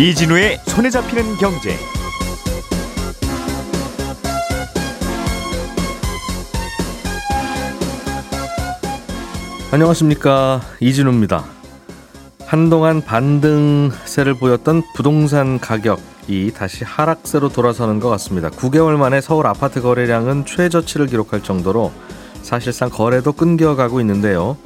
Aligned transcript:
이진우의 0.00 0.60
손에 0.64 0.88
잡히는 0.88 1.36
경제. 1.36 1.76
안녕하십니까 9.70 10.62
이진우입니다. 10.80 11.44
한동안 12.46 13.02
반등세를 13.02 14.38
보였던 14.38 14.84
부동산 14.94 15.60
가격이 15.60 16.54
다시 16.56 16.82
하락세로 16.82 17.50
돌아서는 17.50 18.00
것 18.00 18.08
같습니다. 18.08 18.48
9개월 18.48 18.96
만에 18.96 19.20
서울 19.20 19.46
아파트 19.46 19.82
거래량은 19.82 20.46
최저치를 20.46 21.08
기록할 21.08 21.42
정도로 21.42 21.92
사실상 22.40 22.88
거래도 22.88 23.32
끊겨가고 23.32 24.00
있는데요. 24.00 24.56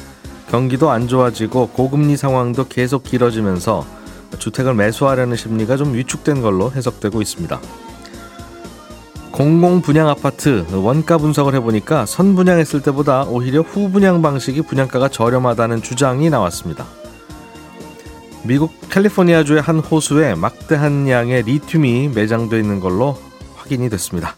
경기도 0.49 0.91
안 0.91 1.09
좋아지고 1.09 1.71
고금리 1.71 2.17
상황도 2.17 2.69
계속 2.69 3.03
길어지면서 3.03 4.04
주택을 4.39 4.75
매수하려는 4.75 5.37
심리가 5.37 5.77
좀 5.77 5.95
위축된 5.95 6.43
걸로 6.43 6.71
해석되고 6.73 7.21
있습니다. 7.23 7.61
공공 9.33 9.83
분양 9.83 10.09
아파트 10.09 10.65
원가 10.73 11.19
분석을 11.19 11.55
해보니까 11.57 12.07
선 12.07 12.37
분양했을 12.37 12.83
때보다 12.83 13.25
오히려 13.25 13.63
후 13.63 13.91
분양 13.91 14.23
방식이 14.23 14.63
분양가가 14.63 15.09
저렴하다는 15.09 15.83
주장이 15.83 16.31
나왔습니다. 16.31 16.87
미국 18.45 18.73
캘리포니아주의 18.91 19.61
한 19.61 19.81
호수에 19.81 20.35
막대한 20.35 21.09
양의 21.09 21.43
리튬이 21.43 22.11
매장되어 22.15 22.61
있는 22.61 22.79
걸로 22.79 23.19
확인이 23.57 23.91
됐습니다. 23.91 24.37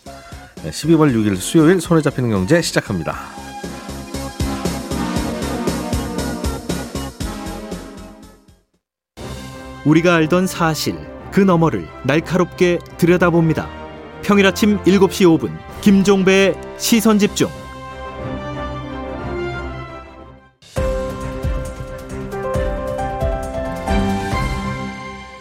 12월 0.64 1.12
6일 1.12 1.36
수요일 1.36 1.80
손에 1.80 2.00
잡히는 2.00 2.30
경제 2.30 2.62
시작합니다. 2.62 3.35
우리가 9.86 10.16
알던 10.16 10.48
사실 10.48 10.96
그 11.30 11.40
너머를 11.40 11.86
날카롭게 12.04 12.80
들여다봅니다. 12.98 13.68
평일 14.22 14.46
아침 14.46 14.78
7시 14.78 15.38
5분 15.38 15.56
김종배의 15.80 16.54
시선 16.76 17.20
집중. 17.20 17.48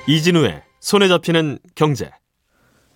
이진우의 0.07 0.61
손에 0.79 1.07
잡히는 1.07 1.57
경제. 1.73 2.11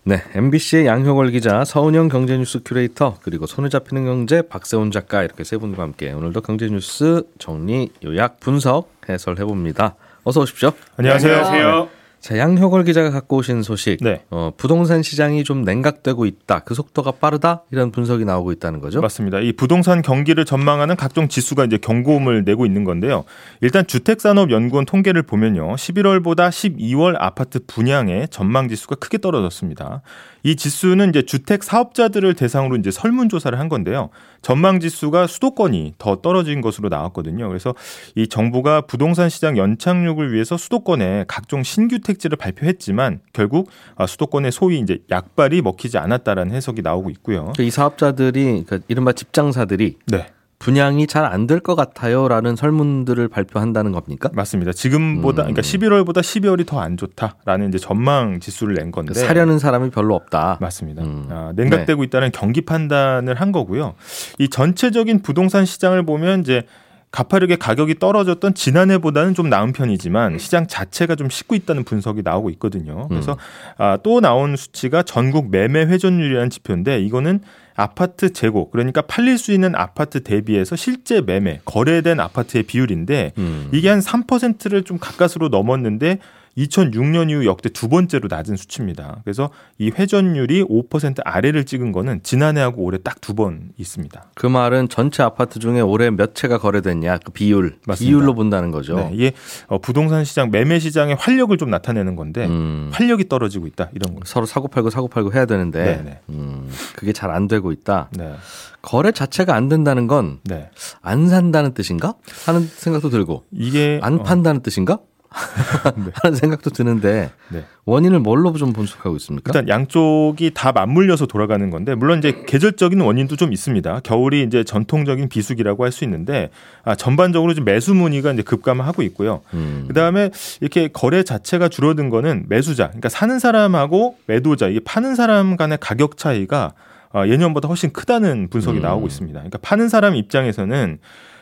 네, 0.04 0.22
MBC의 0.36 0.86
양효걸 0.86 1.32
기자, 1.32 1.66
서은영 1.66 2.10
경제뉴스 2.10 2.62
큐레이터, 2.64 3.18
그리고 3.24 3.48
손에 3.48 3.70
잡히는 3.70 4.06
경제 4.06 4.44
박세훈 4.44 4.92
작가 4.92 5.24
이렇게 5.24 5.44
세 5.44 5.58
분과 5.58 5.82
함께 5.82 6.12
오늘도 6.12 6.42
경제뉴스 6.42 7.24
정리, 7.40 7.90
요약, 8.06 8.40
분석, 8.40 8.92
해설해 9.10 9.44
봅니다. 9.46 9.96
어서 10.24 10.42
오십시오. 10.42 10.72
안녕하세요. 10.98 11.34
안녕하세요. 11.34 11.90
자, 12.20 12.38
양효걸 12.38 12.84
기자가 12.84 13.12
갖고 13.12 13.38
오신 13.38 13.64
소식. 13.64 13.98
네. 14.02 14.24
어, 14.30 14.52
부동산 14.58 15.02
시장이 15.02 15.46
좀 15.46 15.64
냉각되고 15.64 16.26
있다. 16.26 16.60
그 16.60 16.76
속도가 16.76 17.12
빠르다. 17.12 17.64
이런 17.72 17.92
분석이 17.92 18.26
나오고 18.26 18.52
있다는 18.52 18.82
거죠. 18.82 19.00
맞습니다. 19.00 19.40
이 19.40 19.54
부동산 19.54 20.02
경기를 20.02 20.44
전망하는 20.44 20.98
각종 20.98 21.30
지수가 21.30 21.66
이제 21.66 21.78
경고음을 21.78 22.44
내고 22.44 22.66
있는 22.66 22.84
건데요. 22.84 23.24
일단 23.62 23.88
주택산업연구원 23.88 24.86
통계를 24.86 25.24
보면요. 25.24 25.76
11월보다 25.76 26.50
12월 26.50 27.16
아파트 27.18 27.60
분양의 27.66 28.28
전망 28.30 28.68
지수가 28.68 28.98
크게 28.98 29.20
떨어졌습니다. 29.20 30.02
이 30.44 30.56
지수는 30.56 31.10
이제 31.10 31.22
주택 31.22 31.64
사업자들을 31.64 32.34
대상으로 32.34 32.76
이제 32.76 32.92
설문 32.92 33.30
조사를 33.30 33.58
한 33.58 33.70
건데요. 33.70 34.10
전망 34.42 34.80
지수가 34.80 35.28
수도권이 35.28 35.96
더 35.98 36.18
떨어진 36.18 36.62
것으로 36.62 36.90
나왔거든요. 36.90 37.48
그래서 37.48 37.76
이 38.16 38.28
정부가 38.28 38.82
부동산 38.82 39.30
시장 39.30 39.58
연착륙을 39.58 40.34
위해서 40.34 40.58
수도권에 40.58 41.26
각종 41.28 41.64
신규 41.64 42.00
택지를 42.00 42.38
발표했지만 42.38 43.20
결국 43.34 43.70
아, 43.96 44.08
수도권의 44.08 44.52
소위 44.52 44.80
이제 44.80 45.00
약발이 45.10 45.62
먹히지 45.62 45.98
않았다라는 45.98 46.56
해석이 46.56 46.82
나오고 46.82 47.10
있고요. 47.12 47.54
이 47.60 47.70
사업자들이 47.70 48.64
그 48.68 48.82
이른바 48.88 49.12
집장사들이 49.12 49.98
네. 50.08 50.28
분양이 50.60 51.08
잘 51.08 51.24
안 51.26 51.48
될 51.48 51.62
것 51.62 51.76
같아요라는 51.76 52.56
설문들을 52.58 53.30
발표한다는 53.30 53.92
겁니까? 53.94 54.30
맞습니다. 54.34 54.74
지금보다 54.74 55.44
음. 55.44 55.54
그러니까 55.54 55.62
11월보다 55.62 56.20
12월이 56.20 56.66
더 56.68 56.80
안 56.80 56.98
좋다라는 56.98 57.70
이제 57.70 57.78
전망 57.78 58.40
지수를 58.42 58.76
낸 58.76 58.92
건데 58.92 59.14
사려는 59.14 59.58
사람이 59.60 59.90
별로 59.90 60.16
없다. 60.16 60.58
맞습니다. 60.60 61.04
음. 61.04 61.28
아, 61.30 61.54
냉각되고 61.56 62.04
있다는 62.04 62.32
경기 62.34 62.62
판단을 62.62 63.36
한 63.36 63.52
거고요. 63.52 63.96
이 64.38 64.50
전체적인 64.50 65.22
부동산 65.22 65.66
시장을 65.66 66.04
보면 66.04 66.42
이제 66.42 66.64
가파르게 67.12 67.56
가격이 67.56 67.98
떨어졌던 67.98 68.54
지난해보다는 68.54 69.34
좀 69.34 69.50
나은 69.50 69.72
편이지만 69.74 70.38
시장 70.38 70.68
자체가 70.68 71.16
좀 71.16 71.30
식고 71.30 71.56
있다는 71.56 71.84
분석이 71.84 72.22
나오고 72.24 72.50
있거든요. 72.52 73.08
그래서 73.08 73.36
아, 73.78 73.98
또 74.04 74.22
나온 74.22 74.56
수치가 74.56 75.02
전국 75.04 75.50
매매 75.50 75.86
회전율이라는 75.86 76.50
지표인데 76.52 77.00
이거는 77.02 77.40
아파트 77.80 78.34
재고 78.34 78.70
그러니까 78.70 79.02
팔릴 79.02 79.38
수 79.38 79.52
있는 79.54 79.76
아파트 79.76 80.22
대비해서 80.24 80.76
실제 80.76 81.22
매매 81.22 81.62
거래된 81.66 82.20
아파트의 82.20 82.64
비율인데 82.64 83.34
음. 83.38 83.70
이게 83.72 83.90
한 83.90 84.00
3%를 84.00 84.84
좀 84.84 84.98
가까스로 85.00 85.50
넘었는데 85.50 86.20
2006년 86.60 87.30
이후 87.30 87.46
역대 87.46 87.70
두 87.70 87.88
번째로 87.88 88.28
낮은 88.30 88.58
수치입니다. 88.58 89.22
그래서 89.24 89.50
이 89.78 89.90
회전율이 89.92 90.64
5% 90.66 91.22
아래를 91.24 91.66
찍은 91.66 91.92
거는 91.92 92.22
지난해하고 92.24 92.84
올해 92.84 92.98
딱 92.98 93.20
두 93.22 93.34
번 93.34 93.70
있습니다. 93.78 94.32
그 94.36 94.48
말은 94.48 94.90
전체 94.90 95.22
아파트 95.24 95.60
중에 95.60 95.82
올해 95.82 96.10
몇 96.10 96.34
채가 96.36 96.58
거래됐냐 96.58 97.20
그 97.20 97.32
비율 97.32 97.78
맞습니다. 97.86 98.10
비율로 98.10 98.34
본다는 98.34 98.72
거죠. 98.72 98.96
네, 98.96 99.12
이게 99.14 99.32
어, 99.68 99.78
부동산 99.80 100.24
시장 100.26 100.50
매매 100.52 100.80
시장의 100.80 101.16
활력을 101.16 101.58
좀 101.58 101.70
나타내는 101.70 102.16
건데 102.16 102.48
음. 102.48 102.90
활력이 102.94 103.28
떨어지고 103.30 103.68
있다 103.68 103.90
이런 103.94 104.14
거죠. 104.16 104.26
서로 104.26 104.46
사고 104.46 104.68
팔고 104.68 104.90
사고 104.90 105.08
팔고 105.08 105.34
해야 105.34 105.46
되는데 105.46 105.84
네, 105.84 106.02
네. 106.04 106.20
음, 106.30 106.70
그게 106.96 107.14
잘 107.14 107.30
안 107.30 107.48
되고 107.48 107.72
있다. 107.72 108.10
네. 108.18 108.34
거래 108.82 109.12
자체가 109.12 109.54
안 109.54 109.70
된다는 109.70 110.08
건안 110.08 110.40
네. 110.46 110.70
산다는 111.04 111.74
뜻인가? 111.74 112.16
하는 112.46 112.62
생각도 112.62 113.10
들고 113.10 113.44
이게 113.52 114.00
안 114.02 114.20
어, 114.22 114.24
판다는 114.24 114.62
뜻인가? 114.62 114.98
하는 116.24 116.36
생각도 116.36 116.72
드는데 116.72 117.32
네. 117.50 117.64
원인을 117.86 118.20
뭘로 118.20 118.52
좀 118.54 118.74
분석하고 118.74 119.16
있습니까? 119.18 119.50
일단 119.50 119.68
양쪽이 119.68 120.52
다 120.54 120.72
맞물려서 120.72 121.28
돌아가는 121.28 121.70
건데 121.70 121.96
물론 121.96 122.20
이제 122.20 122.44
계절적인 122.48 123.00
원인도 123.02 123.36
좀 123.36 123.54
있습니다. 123.54 124.02
겨울이 124.02 124.44
이제 124.44 124.64
전통적인 124.64 125.30
비수기라고 125.30 125.84
할 125.84 125.90
수 125.92 126.04
있는데 126.04 126.50
아, 126.84 126.94
전반적으로 126.94 127.54
좀 127.56 127.66
매수 127.66 127.96
문의가 127.96 128.32
이제 128.32 128.44
급감하고 128.44 129.02
있고요. 129.04 129.42
음. 129.56 129.86
그다음에 129.88 130.30
이렇게 130.62 130.88
거래 130.88 131.24
자체가 131.24 131.68
줄어든 131.68 132.10
거는 132.10 132.46
매수자, 132.48 132.88
그러니까 132.88 133.10
사는 133.10 133.40
사람하고 133.40 134.18
매도자, 134.28 134.68
이게 134.68 134.80
파는 134.80 135.16
사람 135.16 135.58
간의 135.58 135.80
가격 135.82 136.18
차이가 136.18 136.74
아, 137.12 137.28
예년보다 137.28 137.68
훨씬 137.68 137.92
크다는 137.92 138.50
분석이 138.50 138.78
음. 138.78 138.82
나오고 138.84 139.08
있습니다. 139.08 139.40
그러니까 139.40 139.58
파는 139.64 139.90
사람 139.90 140.16
입장에서는 140.16 141.00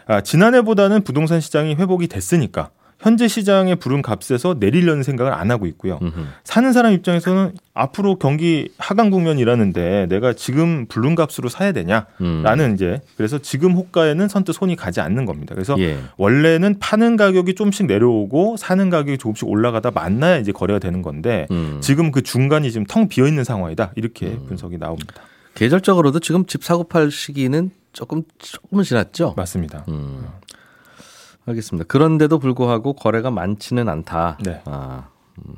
아, 0.07 0.21
지난해보다는 0.21 1.03
부동산 1.03 1.41
시장이 1.41 1.75
회복이 1.75 2.07
됐으니까 2.07 2.69
현재 2.99 3.27
시장에 3.27 3.75
부른 3.75 4.01
값에서 4.01 4.55
내리려는 4.59 5.03
생각을 5.03 5.31
안 5.31 5.51
하고 5.51 5.67
있고요. 5.67 5.99
음흠. 6.01 6.25
사는 6.43 6.73
사람 6.73 6.93
입장에서는 6.93 7.53
앞으로 7.73 8.15
경기 8.17 8.69
하강 8.79 9.11
국면이라는데 9.11 10.07
내가 10.09 10.33
지금 10.33 10.87
부른 10.87 11.13
값으로 11.13 11.47
사야 11.47 11.71
되냐라는 11.73 12.05
음. 12.21 12.73
이제 12.73 12.99
그래서 13.15 13.37
지금 13.37 13.73
호가에는 13.73 14.27
선뜻 14.27 14.55
손이 14.55 14.75
가지 14.75 14.99
않는 14.99 15.25
겁니다. 15.25 15.53
그래서 15.53 15.75
예. 15.77 15.99
원래는 16.17 16.79
파는 16.79 17.17
가격이 17.17 17.53
조금씩 17.53 17.85
내려오고 17.85 18.57
사는 18.57 18.89
가격이 18.89 19.19
조금씩 19.19 19.47
올라가다 19.47 19.91
만나야 19.91 20.37
이제 20.37 20.51
거래가 20.51 20.79
되는 20.79 21.03
건데 21.03 21.45
음. 21.51 21.77
지금 21.81 22.11
그 22.11 22.23
중간이 22.23 22.71
지금 22.71 22.85
텅 22.87 23.07
비어 23.07 23.27
있는 23.27 23.43
상황이다 23.43 23.91
이렇게 23.95 24.37
분석이 24.47 24.79
나옵니다. 24.79 25.21
계절적으로도 25.53 26.19
지금 26.19 26.45
집 26.45 26.63
사고 26.63 26.83
팔 26.83 27.11
시기는 27.11 27.69
조금 27.93 28.23
조금은 28.37 28.83
지났죠. 28.83 29.33
맞습니다. 29.35 29.85
음. 29.87 30.25
알겠습니다. 31.47 31.87
그런데도 31.87 32.39
불구하고 32.39 32.93
거래가 32.93 33.31
많지는 33.31 33.89
않다. 33.89 34.37
네. 34.43 34.61
아, 34.65 35.07
음. 35.39 35.55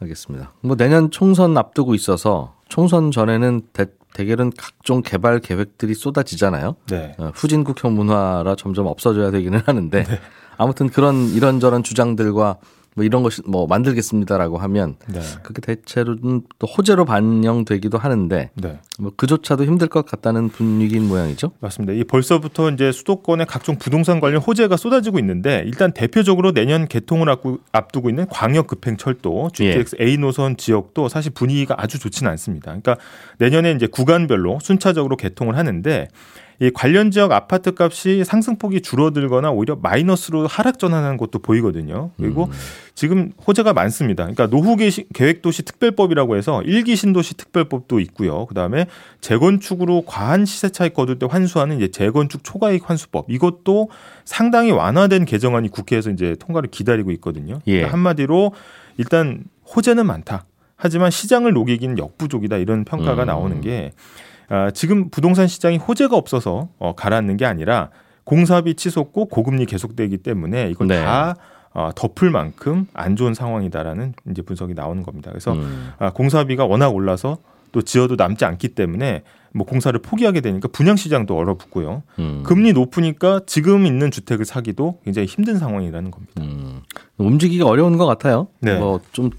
알겠습니다. 0.00 0.52
뭐 0.60 0.76
내년 0.76 1.10
총선 1.10 1.56
앞두고 1.56 1.94
있어서 1.94 2.54
총선 2.68 3.10
전에는 3.10 3.62
대, 3.72 3.86
대결은 4.14 4.52
각종 4.56 5.02
개발 5.02 5.40
계획들이 5.40 5.94
쏟아지잖아요. 5.94 6.76
네. 6.88 7.14
어, 7.18 7.30
후진국형 7.34 7.94
문화라 7.94 8.56
점점 8.56 8.86
없어져야 8.86 9.30
되기는 9.30 9.60
하는데 9.64 10.04
아무튼 10.56 10.88
그런 10.88 11.28
이런저런 11.28 11.82
주장들과 11.82 12.56
뭐 12.94 13.04
이런 13.04 13.22
것이 13.22 13.40
뭐 13.46 13.66
만들겠습니다라고 13.66 14.58
하면 14.58 14.96
네. 15.08 15.20
그게 15.42 15.62
대체로는 15.62 16.42
또 16.58 16.66
호재로 16.66 17.06
반영되기도 17.06 17.96
하는데 17.96 18.50
네. 18.54 18.80
뭐 18.98 19.12
그조차도 19.16 19.64
힘들 19.64 19.88
것 19.88 20.04
같다는 20.04 20.50
분위기인 20.50 21.08
모양이죠. 21.08 21.52
맞습니다. 21.60 21.94
이 21.94 22.04
벌써부터 22.04 22.70
이제 22.70 22.92
수도권의 22.92 23.46
각종 23.46 23.78
부동산 23.78 24.20
관련 24.20 24.42
호재가 24.42 24.76
쏟아지고 24.76 25.18
있는데 25.20 25.62
일단 25.66 25.92
대표적으로 25.92 26.52
내년 26.52 26.86
개통을 26.86 27.28
앞두- 27.30 27.60
앞두고 27.72 28.10
있는 28.10 28.26
광역 28.28 28.66
급행 28.66 28.98
철도 28.98 29.48
GTX 29.54 29.96
A 30.00 30.18
노선 30.18 30.56
지역도 30.58 31.08
사실 31.08 31.32
분위기가 31.32 31.74
아주 31.78 31.98
좋지는 31.98 32.30
않습니다. 32.32 32.66
그러니까 32.66 32.96
내년에 33.38 33.72
이제 33.72 33.86
구간별로 33.86 34.58
순차적으로 34.60 35.16
개통을 35.16 35.56
하는데 35.56 36.08
이 36.62 36.70
관련 36.70 37.10
지역 37.10 37.32
아파트 37.32 37.72
값이 37.76 38.22
상승폭이 38.22 38.82
줄어들거나 38.82 39.50
오히려 39.50 39.76
마이너스로 39.82 40.46
하락 40.46 40.78
전환하는 40.78 41.16
것도 41.16 41.40
보이거든요. 41.40 42.12
그리고 42.16 42.44
음. 42.44 42.50
지금 42.94 43.32
호재가 43.44 43.72
많습니다. 43.72 44.22
그러니까 44.22 44.46
노후 44.46 44.76
계획도시 44.76 45.64
특별법이라고 45.64 46.36
해서 46.36 46.62
일기 46.62 46.94
신도시 46.94 47.36
특별법도 47.36 47.98
있고요. 47.98 48.46
그다음에 48.46 48.86
재건축으로 49.20 50.04
과한 50.06 50.44
시세 50.44 50.68
차익 50.68 50.94
거둘 50.94 51.18
때 51.18 51.26
환수하는 51.28 51.78
이제 51.78 51.88
재건축 51.88 52.44
초과이익 52.44 52.88
환수법 52.88 53.26
이것도 53.28 53.90
상당히 54.24 54.70
완화된 54.70 55.24
개정안이 55.24 55.68
국회에서 55.68 56.10
이제 56.10 56.36
통과를 56.38 56.70
기다리고 56.70 57.10
있거든요. 57.12 57.58
예. 57.66 57.72
그러니까 57.72 57.92
한마디로 57.92 58.52
일단 58.98 59.42
호재는 59.74 60.06
많다. 60.06 60.44
하지만 60.76 61.10
시장을 61.10 61.52
녹이기는 61.54 61.98
역부족이다 61.98 62.58
이런 62.58 62.84
평가가 62.84 63.24
음. 63.24 63.26
나오는 63.26 63.60
게 63.60 63.90
아, 64.48 64.70
지금 64.70 65.10
부동산 65.10 65.46
시장이 65.46 65.78
호재가 65.78 66.16
없어서 66.16 66.68
어, 66.78 66.94
가라앉는 66.94 67.36
게 67.36 67.46
아니라 67.46 67.90
공사비 68.24 68.74
치솟고 68.74 69.26
고금리 69.26 69.66
계속되기 69.66 70.18
때문에 70.18 70.70
이걸 70.70 70.88
네. 70.88 71.02
다 71.02 71.36
어, 71.74 71.90
덮을 71.94 72.30
만큼 72.30 72.86
안 72.92 73.16
좋은 73.16 73.34
상황이다라는 73.34 74.14
이제 74.30 74.42
분석이 74.42 74.74
나오는 74.74 75.02
겁니다. 75.02 75.30
그래서 75.30 75.52
음. 75.52 75.92
아, 75.98 76.10
공사비가 76.10 76.66
워낙 76.66 76.94
올라서 76.94 77.38
또 77.72 77.80
지어도 77.82 78.16
남지 78.16 78.44
않기 78.44 78.68
때문에 78.68 79.22
뭐 79.54 79.66
공사를 79.66 79.98
포기하게 79.98 80.40
되니까 80.40 80.68
분양 80.68 80.96
시장도 80.96 81.36
얼어붙고요. 81.36 82.02
음. 82.18 82.42
금리 82.44 82.72
높으니까 82.72 83.40
지금 83.46 83.86
있는 83.86 84.10
주택을 84.10 84.44
사기도 84.44 85.00
굉장히 85.04 85.26
힘든 85.26 85.58
상황이라는 85.58 86.10
겁니다. 86.10 86.32
음. 86.40 86.82
움직이기 87.18 87.62
어려운 87.62 87.96
것 87.96 88.06
같아요. 88.06 88.48
네. 88.60 88.78
뭐좀 88.78 89.30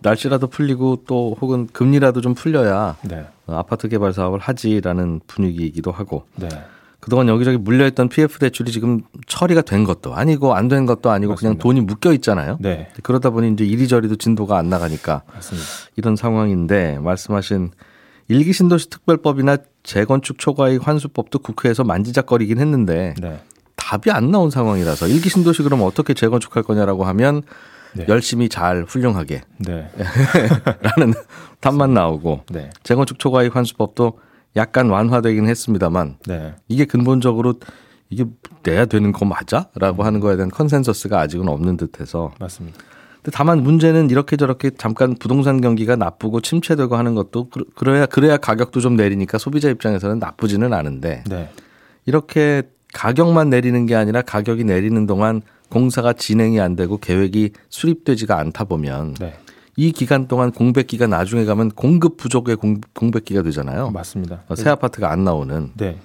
날씨라도 0.00 0.48
풀리고 0.48 1.04
또 1.06 1.36
혹은 1.40 1.66
금리라도 1.72 2.20
좀 2.20 2.34
풀려야 2.34 2.96
네. 3.02 3.24
어, 3.46 3.54
아파트 3.56 3.88
개발 3.88 4.12
사업을 4.12 4.38
하지라는 4.38 5.20
분위기이기도 5.26 5.90
하고 5.92 6.24
네. 6.36 6.48
그동안 7.00 7.28
여기저기 7.28 7.58
물려있던 7.58 8.08
PF 8.08 8.38
대출이 8.38 8.72
지금 8.72 9.02
처리가 9.26 9.60
된 9.60 9.84
것도 9.84 10.14
아니고 10.14 10.54
안 10.54 10.68
된 10.68 10.86
것도 10.86 11.10
아니고 11.10 11.34
그냥 11.34 11.50
맞습니다. 11.52 11.62
돈이 11.62 11.80
묶여 11.82 12.12
있잖아요. 12.14 12.56
네. 12.60 12.88
그러다 13.02 13.28
보니 13.28 13.52
이제 13.52 13.64
이리저리도 13.66 14.16
진도가 14.16 14.56
안 14.56 14.70
나가니까 14.70 15.22
맞습니다. 15.34 15.68
이런 15.96 16.16
상황인데 16.16 16.98
말씀하신 17.00 17.72
1기 18.28 18.54
신도시 18.54 18.88
특별법이나 18.88 19.58
재건축 19.82 20.38
초과이익 20.38 20.86
환수법도 20.88 21.40
국회에서 21.40 21.84
만지작거리긴 21.84 22.58
했는데 22.58 23.14
네. 23.20 23.38
답이 23.76 24.10
안 24.10 24.30
나온 24.30 24.48
상황이라서 24.48 25.08
1기 25.08 25.28
신도시 25.28 25.62
그러면 25.62 25.86
어떻게 25.86 26.14
재건축할 26.14 26.62
거냐라고 26.62 27.04
하면 27.04 27.42
네. 27.96 28.06
열심히 28.08 28.48
잘 28.48 28.84
훌륭하게 28.88 29.42
네. 29.58 29.88
라는 30.82 31.14
답만 31.60 31.94
나오고 31.94 32.42
네. 32.50 32.70
재건축 32.82 33.18
초과이익 33.18 33.54
환수법도 33.54 34.18
약간 34.56 34.88
완화되긴 34.90 35.48
했습니다만 35.48 36.16
네. 36.26 36.54
이게 36.68 36.84
근본적으로 36.84 37.54
이게 38.10 38.24
내야 38.62 38.84
되는 38.86 39.12
거 39.12 39.24
맞아? 39.24 39.68
라고 39.74 40.02
하는 40.04 40.20
거에 40.20 40.36
대한 40.36 40.50
컨센서스가 40.50 41.20
아직은 41.20 41.48
없는 41.48 41.76
듯해서 41.76 42.32
맞습니다. 42.38 42.78
근데 43.16 43.30
다만 43.34 43.62
문제는 43.62 44.10
이렇게 44.10 44.36
저렇게 44.36 44.70
잠깐 44.76 45.14
부동산 45.14 45.60
경기가 45.60 45.96
나쁘고 45.96 46.40
침체되고 46.42 46.94
하는 46.96 47.14
것도 47.14 47.48
그- 47.48 47.64
그래야 47.74 48.06
그래야 48.06 48.36
가격도 48.36 48.80
좀 48.80 48.96
내리니까 48.96 49.38
소비자 49.38 49.70
입장에서는 49.70 50.18
나쁘지는 50.18 50.72
않은데 50.72 51.24
네. 51.28 51.48
이렇게 52.06 52.62
가격만 52.92 53.50
내리는 53.50 53.86
게 53.86 53.94
아니라 53.96 54.22
가격이 54.22 54.64
내리는 54.64 55.06
동안 55.06 55.42
공사가 55.74 56.12
진행이 56.12 56.60
안 56.60 56.76
되고 56.76 56.98
계획이 56.98 57.50
수립되지가 57.68 58.38
않다 58.38 58.62
보면 58.62 59.14
네. 59.14 59.34
이 59.76 59.90
기간 59.90 60.28
동안 60.28 60.52
공백기가 60.52 61.08
나중에 61.08 61.44
가면 61.44 61.72
공급 61.72 62.16
부족의 62.16 62.54
공, 62.54 62.80
공백기가 62.94 63.42
되잖아요. 63.42 63.90
맞습니다. 63.90 64.44
어, 64.46 64.54
새 64.54 64.70
아파트가 64.70 65.10
안 65.10 65.24
나오는. 65.24 65.72
네. 65.74 65.98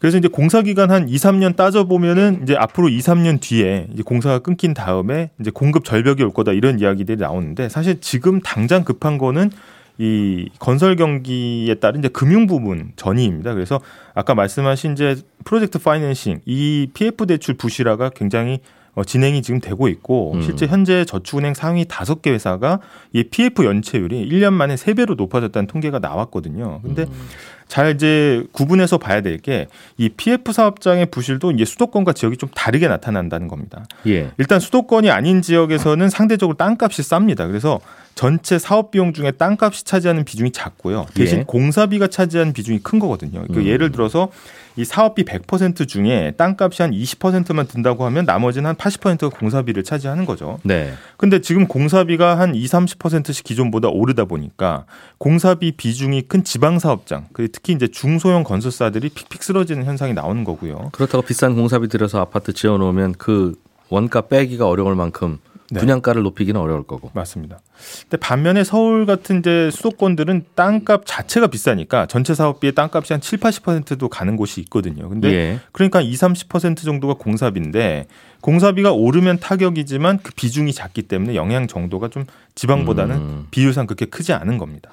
그래서 0.00 0.18
이제 0.18 0.28
공사 0.28 0.60
기간 0.60 0.90
한 0.90 1.08
2, 1.08 1.16
3년 1.16 1.56
따져 1.56 1.84
보면은 1.84 2.40
이제 2.42 2.56
앞으로 2.58 2.90
2, 2.90 2.98
3년 2.98 3.40
뒤에 3.40 3.88
이제 3.90 4.02
공사가 4.02 4.38
끊긴 4.40 4.74
다음에 4.74 5.30
이제 5.40 5.50
공급 5.50 5.86
절벽이 5.86 6.22
올 6.22 6.34
거다 6.34 6.52
이런 6.52 6.78
이야기들이 6.78 7.16
나오는데 7.16 7.70
사실 7.70 8.02
지금 8.02 8.40
당장 8.40 8.84
급한 8.84 9.16
거는 9.16 9.50
이 9.96 10.50
건설 10.58 10.94
경기에 10.94 11.76
따른 11.76 12.00
이제 12.00 12.08
금융 12.08 12.46
부분 12.46 12.92
전이입니다. 12.96 13.54
그래서 13.54 13.80
아까 14.14 14.34
말씀하신 14.34 14.92
이제 14.92 15.16
프로젝트 15.46 15.78
파이낸싱 15.78 16.40
이 16.44 16.90
PF 16.92 17.24
대출 17.24 17.54
부실화가 17.54 18.10
굉장히 18.10 18.60
어, 18.96 19.04
진행이 19.04 19.42
지금 19.42 19.60
되고 19.60 19.86
있고 19.88 20.32
음. 20.34 20.42
실제 20.42 20.66
현재 20.66 21.04
저축은행 21.04 21.54
상위 21.54 21.84
다섯 21.86 22.22
개 22.22 22.30
회사가 22.30 22.80
이 23.12 23.22
PF 23.24 23.64
연체율이 23.64 24.28
1년 24.28 24.52
만에 24.54 24.76
세배로 24.76 25.14
높아졌다는 25.14 25.66
통계가 25.68 25.98
나왔거든요. 26.00 26.80
근데 26.82 27.02
음. 27.02 27.28
잘 27.68 27.94
이제 27.94 28.44
구분해서 28.52 28.98
봐야 28.98 29.20
될 29.20 29.38
게 29.38 29.66
이 29.98 30.08
PF 30.08 30.52
사업장의 30.52 31.06
부실도 31.06 31.50
이제 31.52 31.64
수도권과 31.64 32.12
지역이 32.14 32.36
좀 32.38 32.48
다르게 32.54 32.88
나타난다는 32.88 33.48
겁니다. 33.48 33.84
예. 34.06 34.30
일단 34.38 34.60
수도권이 34.60 35.10
아닌 35.10 35.42
지역에서는 35.42 36.08
상대적으로 36.08 36.56
땅값이 36.56 37.02
쌉니다. 37.02 37.46
그래서 37.46 37.80
전체 38.16 38.58
사업 38.58 38.90
비용 38.90 39.12
중에 39.12 39.30
땅값이 39.30 39.84
차지하는 39.84 40.24
비중이 40.24 40.50
작고요. 40.50 41.04
대신 41.12 41.40
예. 41.40 41.44
공사비가 41.44 42.06
차지하는 42.06 42.54
비중이 42.54 42.78
큰 42.78 42.98
거거든요. 42.98 43.44
그 43.52 43.60
음. 43.60 43.66
예를 43.66 43.92
들어서 43.92 44.30
이 44.74 44.86
사업비 44.86 45.24
100% 45.24 45.86
중에 45.86 46.32
땅값이 46.38 46.80
한 46.80 46.92
20%만 46.92 47.66
든다고 47.66 48.06
하면 48.06 48.24
나머지는 48.24 48.68
한 48.70 48.76
80%가 48.76 49.28
공사비를 49.28 49.84
차지하는 49.84 50.24
거죠. 50.24 50.58
네. 50.62 50.94
근데 51.18 51.42
지금 51.42 51.66
공사비가 51.66 52.38
한 52.38 52.54
2, 52.54 52.64
30%씩 52.64 53.44
기존보다 53.44 53.88
오르다 53.88 54.24
보니까 54.24 54.86
공사비 55.18 55.72
비중이 55.72 56.22
큰 56.22 56.42
지방 56.42 56.78
사업장, 56.78 57.26
그리고 57.34 57.52
특히 57.52 57.74
이제 57.74 57.86
중소형 57.86 58.44
건설사들이 58.44 59.10
픽픽 59.10 59.42
쓰러지는 59.42 59.84
현상이 59.84 60.14
나오는 60.14 60.42
거고요. 60.42 60.88
그렇다고 60.92 61.20
비싼 61.20 61.54
공사비 61.54 61.88
들여서 61.88 62.18
아파트 62.18 62.54
지어 62.54 62.78
놓으면 62.78 63.14
그 63.18 63.54
원가 63.90 64.22
빼기가 64.22 64.66
어려울 64.66 64.94
만큼 64.94 65.38
네. 65.70 65.80
분양가를 65.80 66.22
높이기는 66.22 66.60
어려울 66.60 66.84
거고. 66.84 67.10
맞습니다. 67.14 67.60
근데 68.02 68.16
반면에 68.18 68.64
서울 68.64 69.06
같은 69.06 69.40
이제 69.40 69.70
수도권들은 69.72 70.46
땅값 70.54 71.02
자체가 71.04 71.48
비싸니까 71.48 72.06
전체 72.06 72.34
사업비의 72.34 72.74
땅값이 72.74 73.12
한 73.12 73.20
7, 73.20 73.38
80%도 73.38 74.08
가는 74.08 74.36
곳이 74.36 74.60
있거든요. 74.62 75.08
근데 75.08 75.32
예. 75.32 75.60
그러니까 75.72 76.00
2, 76.00 76.12
30% 76.12 76.84
정도가 76.84 77.14
공사비인데 77.14 78.06
공사비가 78.40 78.92
오르면 78.92 79.40
타격이지만 79.40 80.20
그 80.22 80.32
비중이 80.34 80.72
작기 80.72 81.02
때문에 81.02 81.34
영향 81.34 81.66
정도가 81.66 82.08
좀 82.08 82.24
지방보다는 82.54 83.16
음. 83.16 83.46
비율상 83.50 83.86
그렇게 83.86 84.06
크지 84.06 84.32
않은 84.32 84.58
겁니다. 84.58 84.90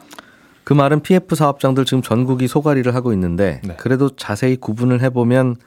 그 0.63 0.73
말은 0.73 1.01
PF 1.01 1.35
사업장들 1.35 1.85
지금 1.85 2.01
전국이 2.01 2.47
소가리를 2.47 2.93
하고 2.95 3.13
있는데 3.13 3.61
네. 3.63 3.75
그래도 3.77 4.15
자세히 4.15 4.55
구분을 4.55 5.01
해보면 5.01 5.57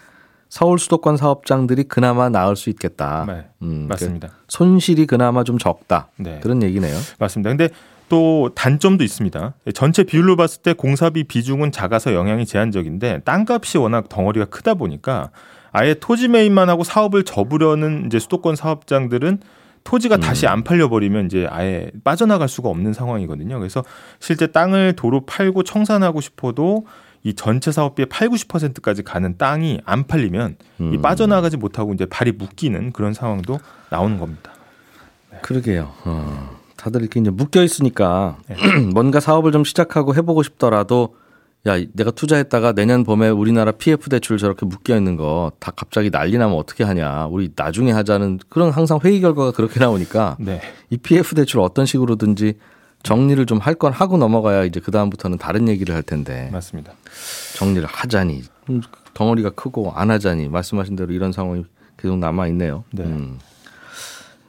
서울 0.49 0.79
수도권 0.79 1.17
사업장들이 1.17 1.85
그나마 1.85 2.29
나을 2.29 2.57
수 2.57 2.71
있겠다. 2.71 3.25
네, 3.26 3.47
음, 3.62 3.87
맞습니다. 3.88 4.29
그 4.29 4.35
손실이 4.49 5.07
그나마 5.07 5.45
좀 5.45 5.59
적다. 5.59 6.09
네. 6.17 6.41
그런 6.43 6.62
얘기네요. 6.62 6.97
맞습니다. 7.19 7.50
근데 7.50 7.69
또 8.09 8.50
단점도 8.55 9.03
있습니다. 9.03 9.55
전체 9.75 10.05
비율로 10.05 10.37
봤을 10.37 10.62
때 10.62 10.73
공사비 10.73 11.25
비중은 11.25 11.73
작아서 11.73 12.15
영향이 12.15 12.47
제한적인데 12.47 13.23
땅값이 13.25 13.79
워낙 13.79 14.09
덩어리가 14.09 14.47
크다 14.47 14.75
보니까 14.75 15.31
아예 15.73 15.95
토지 15.95 16.29
매입만 16.29 16.69
하고 16.71 16.85
사업을 16.85 17.25
접으려는 17.25 18.05
이제 18.07 18.19
수도권 18.19 18.57
사업장들은 18.57 19.41
토지가 19.85 20.17
다시 20.17 20.47
안 20.47 20.65
팔려버리면 20.65 21.26
이제 21.26 21.47
아예 21.49 21.91
빠져나갈 22.03 22.49
수가 22.49 22.69
없는 22.69 22.93
상황이거든요. 22.93 23.59
그래서 23.59 23.85
실제 24.19 24.49
땅을 24.49 24.95
도로 24.97 25.25
팔고 25.26 25.62
청산하고 25.62 26.21
싶어도 26.21 26.87
이 27.26 27.35
전체 27.35 27.73
사업비의 27.73 28.06
8, 28.06 28.28
90%까지 28.28 29.02
가는 29.02 29.37
땅이 29.37 29.80
안 29.85 30.06
팔리면 30.06 30.56
이 30.78 30.83
음. 30.83 31.02
빠져나가지 31.02 31.56
못하고 31.56 31.92
이제 31.92 32.06
발이 32.06 32.30
묶이는 32.30 32.92
그런 32.92 33.14
상황도 33.14 33.59
나오는 33.90 34.16
겁니다. 34.16 34.52
그러게요. 35.42 35.92
어, 36.04 36.56
다들 36.76 37.00
이렇게 37.00 37.18
이제 37.18 37.30
묶여 37.30 37.64
있으니까 37.64 38.38
네. 38.49 38.54
뭔가 38.95 39.18
사업을 39.18 39.50
좀 39.50 39.64
시작하고 39.64 40.14
해보고 40.14 40.45
싶더라도 40.45 41.16
야 41.66 41.76
내가 41.95 42.12
투자했다가 42.12 42.75
내년 42.75 43.02
봄에 43.02 43.28
우리나라 43.28 43.73
PF 43.73 44.09
대출 44.09 44.38
저렇게 44.38 44.64
묶여 44.64 44.97
있는 44.97 45.16
거 45.16 45.50
다 45.59 45.73
갑자기 45.73 46.12
난리 46.12 46.38
나면 46.38 46.56
어떻게 46.56 46.85
하냐. 46.85 47.26
우리 47.26 47.50
나중에 47.56 47.90
하자는 47.90 48.38
그런 48.49 48.71
항상 48.71 49.00
회의 49.02 49.21
결과가 49.21 49.50
그렇게 49.50 49.80
나오니까 49.80 50.37
네. 50.38 50.61
이 50.90 50.97
PF 50.97 51.35
대출 51.35 51.59
어떤 51.59 51.87
식으로든지 51.87 52.54
정리를 53.07 53.47
좀 53.47 53.59
할 53.59 53.75
건 53.77 53.93
하고 53.93 54.17
넘어가야 54.19 54.65
이제 54.65 54.81
그 54.81 54.91
다음부터는 54.91 55.39
다른 55.39 55.69
얘기를 55.69 55.95
할 55.95 56.03
텐데 56.03 56.49
맞습니다. 56.53 56.93
정리를 57.57 57.87
하자니 57.87 58.43
음, 58.71 58.83
덩어리가 59.15 59.51
크고 59.51 59.93
안 59.93 60.11
하자니 60.11 60.49
말씀하신 60.49 60.97
대로 60.97 61.13
이런 61.13 61.33
상황이 61.33 61.65
계속 61.97 62.19
남아 62.19 62.49
있네요. 62.49 62.85
네. 62.93 63.05
음. 63.05 63.39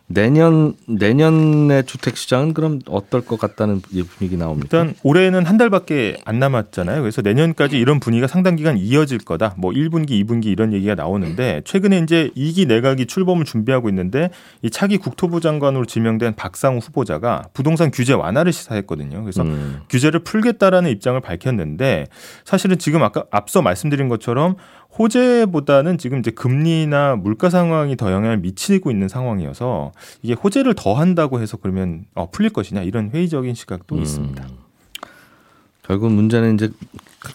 내년 0.10 0.74
내년의 0.88 1.86
주택 1.86 2.16
시장은 2.16 2.54
그럼 2.54 2.80
어떨 2.88 3.26
것 3.26 3.38
같다는 3.38 3.82
분위기 3.82 4.38
나옵니까? 4.38 4.66
일단 4.66 4.96
올해는 5.04 5.46
한 5.46 5.58
달밖에 5.58 6.18
안 6.24 6.40
남았잖아요. 6.40 7.02
그래서 7.02 7.22
내년까지 7.22 7.78
이런 7.78 8.00
분위기가 8.00 8.28
상당 8.28 8.56
기간 8.56 8.78
이어질 8.78 9.18
거다. 9.20 9.56
뭐 9.58 9.72
1분기, 9.72 10.12
2분기 10.12 10.46
이런 10.46 10.72
얘기가 10.72 10.96
나오는데 10.96 11.62
최근에 11.66 12.00
이제 12.00 12.32
2기 12.38 12.68
내각이 12.68 13.06
출범을 13.06 13.44
준비하고 13.44 13.90
있는데 13.90 14.30
이 14.62 14.70
차기 14.70 14.98
국토부 14.98 15.42
장관으로 15.42 15.84
지명된 15.84 16.36
박상우 16.36 16.78
후보자가 16.78 17.50
부동산 17.54 17.92
규제 17.92 18.14
완화를 18.14 18.54
시사했거든요. 18.54 19.22
그래서 19.22 19.42
음. 19.44 19.82
규제를 19.90 20.22
풀겠다라는 20.22 20.90
입장을 20.90 21.20
밝혔는데 21.20 22.06
사실은 22.46 22.78
지금 22.78 23.04
아까 23.04 23.26
앞서 23.30 23.62
말씀드린 23.62 24.08
것처럼 24.08 24.56
호재보다는 24.98 25.98
지금 25.98 26.20
이제 26.20 26.32
금리나 26.32 27.16
물가 27.16 27.50
상황이 27.50 27.96
더 27.96 28.12
영향을 28.12 28.38
미치고 28.38 28.90
있는 28.90 29.08
상황이어서 29.08 29.92
이게 30.24 30.34
호재를 30.34 30.74
더 30.76 30.94
한다고 30.94 31.40
해서 31.40 31.58
그러면 31.58 32.06
어, 32.16 32.30
풀릴 32.32 32.52
것이냐 32.52 32.82
이런 32.82 33.12
회의적인 33.12 33.54
시각도 33.54 33.96
음. 33.96 34.02
있습니다. 34.02 34.48
결국 35.84 36.12
문제는 36.12 36.56
이제 36.56 36.70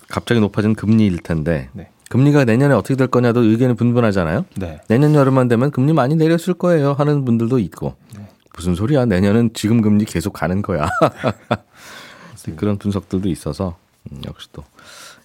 갑자기 0.09 0.41
높아진 0.41 0.75
금리일 0.75 1.19
텐데 1.19 1.71
네. 1.73 1.89
금리가 2.11 2.45
내년에 2.45 2.75
어떻게 2.75 2.97
될 2.97 3.07
거냐도 3.07 3.43
의견이 3.43 3.75
분분하잖아요. 3.75 4.45
네. 4.57 4.81
내년 4.89 5.15
여름만 5.15 5.49
되면 5.49 5.71
금리 5.71 5.93
많이 5.93 6.17
내렸을 6.17 6.55
거예요 6.55 6.93
하는 6.93 7.25
분들도 7.25 7.59
있고 7.59 7.95
네. 8.17 8.29
무슨 8.55 8.75
소리야 8.75 9.07
내년은 9.07 9.51
지금 9.55 9.81
금리 9.81 10.05
계속 10.05 10.33
가는 10.33 10.61
거야. 10.61 10.89
그런 12.57 12.77
분석들도 12.77 13.29
있어서 13.29 13.77
음, 14.11 14.21
역시 14.27 14.49
또 14.53 14.65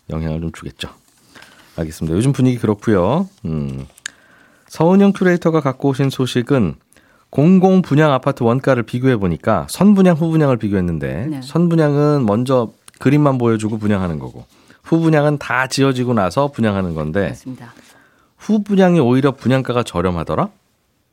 영향을 0.10 0.39
좀 0.39 0.51
주겠죠. 0.51 0.89
알겠습니다. 1.77 2.15
요즘 2.17 2.31
분위기 2.34 2.57
그렇고요. 2.57 3.27
음. 3.46 3.86
서은영 4.67 5.13
큐레이터가 5.13 5.62
갖고 5.62 5.89
오신 5.89 6.10
소식은 6.10 6.75
공공 7.29 7.81
분양 7.81 8.12
아파트 8.12 8.43
원가를 8.43 8.84
비교해 8.84 9.15
보니까 9.17 9.67
선분양 9.69 10.15
후분양을 10.17 10.57
비교했는데 10.57 11.27
네. 11.29 11.41
선분양은 11.41 12.25
먼저 12.25 12.72
그림만 13.00 13.38
보여주고 13.38 13.77
분양하는 13.77 14.17
거고 14.19 14.46
후분양은 14.84 15.38
다 15.38 15.67
지어지고 15.67 16.13
나서 16.13 16.48
분양하는 16.50 16.96
건데 16.96 17.29
맞습니다. 17.29 17.74
후분양이 18.38 19.00
오히려 19.00 19.31
분양가가 19.31 19.84
저렴하더라? 19.84 20.50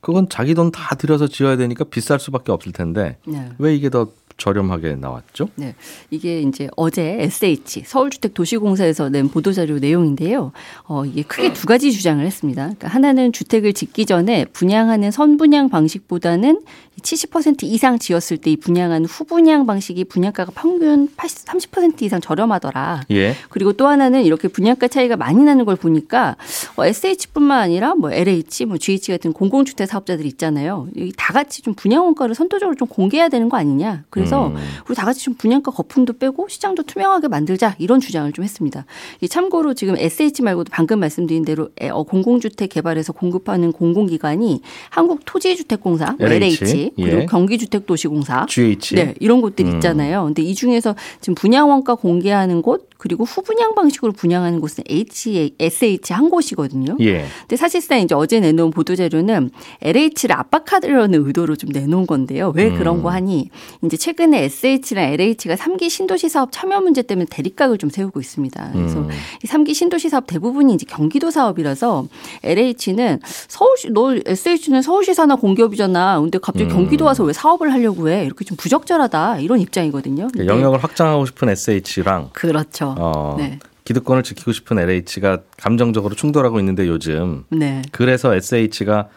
그건 0.01 0.29
자기 0.29 0.53
돈 0.53 0.71
다 0.71 0.95
들여서 0.95 1.27
지어야 1.27 1.57
되니까 1.57 1.83
비쌀 1.85 2.19
수밖에 2.19 2.51
없을 2.51 2.71
텐데 2.71 3.17
네. 3.25 3.49
왜 3.57 3.75
이게 3.75 3.89
더 3.89 4.07
저렴하게 4.37 4.95
나왔죠? 4.95 5.49
네. 5.55 5.75
이게 6.09 6.41
이제 6.41 6.67
어제 6.75 7.17
SH 7.19 7.83
서울주택도시공사에서 7.85 9.09
낸 9.09 9.29
보도자료 9.29 9.79
내용인데요. 9.79 10.51
어, 10.85 11.05
이게 11.05 11.21
크게 11.23 11.53
두 11.53 11.67
가지 11.67 11.91
주장을 11.91 12.25
했습니다. 12.25 12.63
그러니까 12.63 12.87
하나는 12.87 13.31
주택을 13.31 13.73
짓기 13.73 14.05
전에 14.05 14.45
분양하는 14.45 15.11
선분양 15.11 15.69
방식보다는 15.69 16.61
70% 17.01 17.63
이상 17.63 17.99
지었을 17.99 18.37
때 18.37 18.55
이 18.55 18.57
분양한 18.57 19.05
후분양 19.05 19.65
방식이 19.65 20.05
분양가가 20.05 20.51
평균 20.55 21.09
80, 21.15 21.47
30% 21.47 22.01
이상 22.03 22.21
저렴하더라. 22.21 23.01
예. 23.11 23.35
그리고 23.49 23.73
또 23.73 23.87
하나는 23.87 24.23
이렇게 24.23 24.47
분양가 24.47 24.87
차이가 24.87 25.17
많이 25.17 25.43
나는 25.43 25.65
걸 25.65 25.75
보니까 25.75 26.37
어, 26.77 26.85
SH뿐만 26.85 27.59
아니라 27.59 27.95
뭐 27.95 28.11
LH, 28.11 28.65
뭐 28.65 28.77
GH 28.77 29.11
같은 29.11 29.33
공공주택 29.33 29.87
사업자들 29.87 30.25
있잖아요. 30.27 30.87
다 31.17 31.33
같이 31.33 31.61
좀 31.61 31.73
분양 31.73 32.05
원가를 32.05 32.35
선도적으로 32.35 32.75
좀 32.75 32.87
공개해야 32.87 33.29
되는 33.29 33.49
거 33.49 33.57
아니냐. 33.57 34.03
그래 34.09 34.24
서 34.25 34.47
음. 34.47 34.55
우리 34.87 34.95
다 34.95 35.05
같이 35.05 35.23
좀 35.23 35.33
분양가 35.35 35.71
거품도 35.71 36.13
빼고 36.13 36.47
시장도 36.49 36.83
투명하게 36.83 37.27
만들자 37.27 37.75
이런 37.79 37.99
주장을 37.99 38.31
좀 38.31 38.43
했습니다. 38.43 38.85
참고로 39.29 39.73
지금 39.73 39.95
SH 39.97 40.41
말고도 40.43 40.69
방금 40.71 40.99
말씀드린 40.99 41.45
대로 41.45 41.69
어, 41.91 42.03
공공주택 42.03 42.69
개발에서 42.69 43.13
공급하는 43.13 43.71
공공기관이 43.71 44.61
한국토지주택공사 44.89 46.15
LH, 46.19 46.63
LH 46.63 46.91
그리고 46.95 47.21
예. 47.21 47.25
경기주택도시공사 47.25 48.45
GH 48.47 48.95
네 48.95 49.13
이런 49.19 49.41
곳들 49.41 49.65
음. 49.65 49.73
있잖아요. 49.75 50.25
근데 50.25 50.41
이 50.41 50.55
중에서 50.55 50.95
지금 51.21 51.35
분양 51.35 51.69
원가 51.69 51.95
공개하는 51.95 52.61
곳 52.61 52.89
그리고 52.97 53.23
후분양 53.23 53.75
방식으로 53.75 54.13
분양하는 54.13 54.61
곳은 54.61 54.83
H, 54.89 55.53
SH 55.59 56.13
한 56.13 56.29
곳이거든요. 56.29 56.95
예. 57.01 57.25
근데 57.41 57.55
사실상 57.55 57.99
이제 57.99 58.15
어제 58.15 58.39
내놓은 58.39 58.71
보도 58.71 58.95
자료는 58.95 59.51
LH를 59.81 60.31
압박하려는 60.31 61.25
의도로 61.27 61.55
좀 61.55 61.69
내놓은 61.71 62.07
건데요. 62.07 62.51
왜 62.55 62.69
음. 62.69 62.77
그런 62.77 63.03
거 63.03 63.09
하니 63.09 63.49
이제 63.83 63.97
최근 63.97 64.14
에 64.19 64.43
SH랑 64.45 65.13
LH가 65.13 65.55
3기 65.55 65.89
신도시 65.89 66.29
사업 66.29 66.51
참여 66.51 66.81
문제 66.81 67.01
때문에 67.01 67.25
대립각을 67.29 67.77
좀 67.77 67.89
세우고 67.89 68.19
있습니다. 68.19 68.71
그래서 68.73 68.99
음. 68.99 69.09
이 69.43 69.47
3기 69.47 69.73
신도시 69.73 70.09
사업 70.09 70.27
대부분이 70.27 70.73
이제 70.73 70.85
경기도 70.87 71.31
사업이라서 71.31 72.07
LH는 72.43 73.19
서울시 73.23 73.89
너 73.91 74.15
SH는 74.25 74.81
서울시 74.81 75.13
산하 75.13 75.35
공기업이잖아. 75.35 76.19
근데 76.19 76.37
갑자기 76.39 76.65
음. 76.65 76.69
경기도 76.69 77.05
와서 77.05 77.23
왜 77.23 77.33
사업을 77.33 77.71
하려고 77.71 78.09
해? 78.09 78.25
이렇게 78.25 78.45
좀 78.45 78.57
부적절하다 78.57 79.39
이런 79.39 79.59
입장이거든요. 79.59 80.27
영역을 80.37 80.83
확장하고 80.83 81.25
싶은 81.25 81.49
SH랑 81.49 82.29
그렇죠. 82.33 82.65
그렇죠. 82.65 82.95
어, 82.97 83.35
네. 83.37 83.59
기득권을 83.85 84.23
지키고 84.23 84.51
싶은 84.51 84.79
LH가 84.79 85.41
감정적으로 85.57 86.15
충돌하고 86.15 86.59
있는데 86.59 86.87
요즘 86.87 87.45
네. 87.49 87.81
그래서 87.91 88.35
SH가 88.35 89.07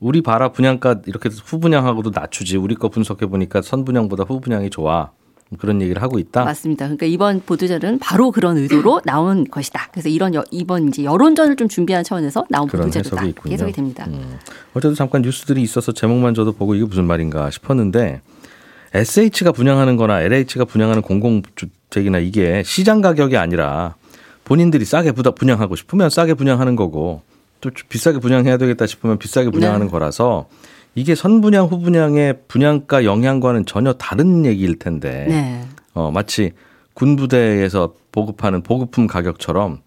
우리 0.00 0.22
봐라 0.22 0.52
분양가 0.52 1.00
이렇게 1.06 1.28
후분양하고도 1.28 2.10
낮추지 2.14 2.56
우리 2.56 2.74
거 2.74 2.88
분석해 2.88 3.26
보니까 3.26 3.62
선분양보다 3.62 4.24
후분양이 4.24 4.70
좋아 4.70 5.10
그런 5.58 5.80
얘기를 5.80 6.02
하고 6.02 6.18
있다. 6.18 6.44
맞습니다. 6.44 6.84
그러니까 6.84 7.06
이번 7.06 7.40
보도자료는 7.40 7.98
바로 7.98 8.30
그런 8.30 8.58
의도로 8.58 9.00
나온 9.06 9.46
것이다. 9.50 9.88
그래서 9.92 10.10
이런 10.10 10.34
여, 10.34 10.44
이번 10.50 10.88
이제 10.88 11.04
여론전을 11.04 11.56
좀 11.56 11.68
준비한 11.68 12.04
차원에서 12.04 12.44
나온 12.50 12.68
보도자료다. 12.68 13.22
해석이, 13.22 13.50
해석이 13.50 13.72
됩니다. 13.72 14.04
음. 14.08 14.38
어제도 14.74 14.94
잠깐 14.94 15.22
뉴스들이 15.22 15.62
있어서 15.62 15.92
제목만 15.92 16.34
저도 16.34 16.52
보고 16.52 16.74
이게 16.74 16.84
무슨 16.84 17.06
말인가 17.06 17.50
싶었는데 17.50 18.20
SH가 18.92 19.52
분양하는 19.52 19.96
거나 19.96 20.20
LH가 20.20 20.66
분양하는 20.66 21.00
공공주택이나 21.02 22.18
이게 22.18 22.62
시장 22.64 23.00
가격이 23.00 23.38
아니라 23.38 23.94
본인들이 24.44 24.84
싸게 24.84 25.12
분양하고 25.12 25.76
싶으면 25.76 26.10
싸게 26.10 26.34
분양하는 26.34 26.76
거고 26.76 27.22
또 27.60 27.70
비싸게 27.88 28.18
분양해야 28.18 28.56
되겠다 28.56 28.86
싶으면 28.86 29.18
비싸게 29.18 29.50
분양하는 29.50 29.86
네. 29.86 29.90
거라서 29.90 30.48
이게 30.94 31.14
선분양 31.14 31.66
후분양의 31.66 32.40
분양가 32.48 33.04
영향과는 33.04 33.66
전혀 33.66 33.92
다른 33.92 34.44
얘기일 34.46 34.78
텐데 34.78 35.26
네. 35.28 35.64
어, 35.94 36.10
마치 36.10 36.52
군부대에서 36.94 37.94
보급하는 38.10 38.62
보급품 38.62 39.06
가격처럼 39.06 39.80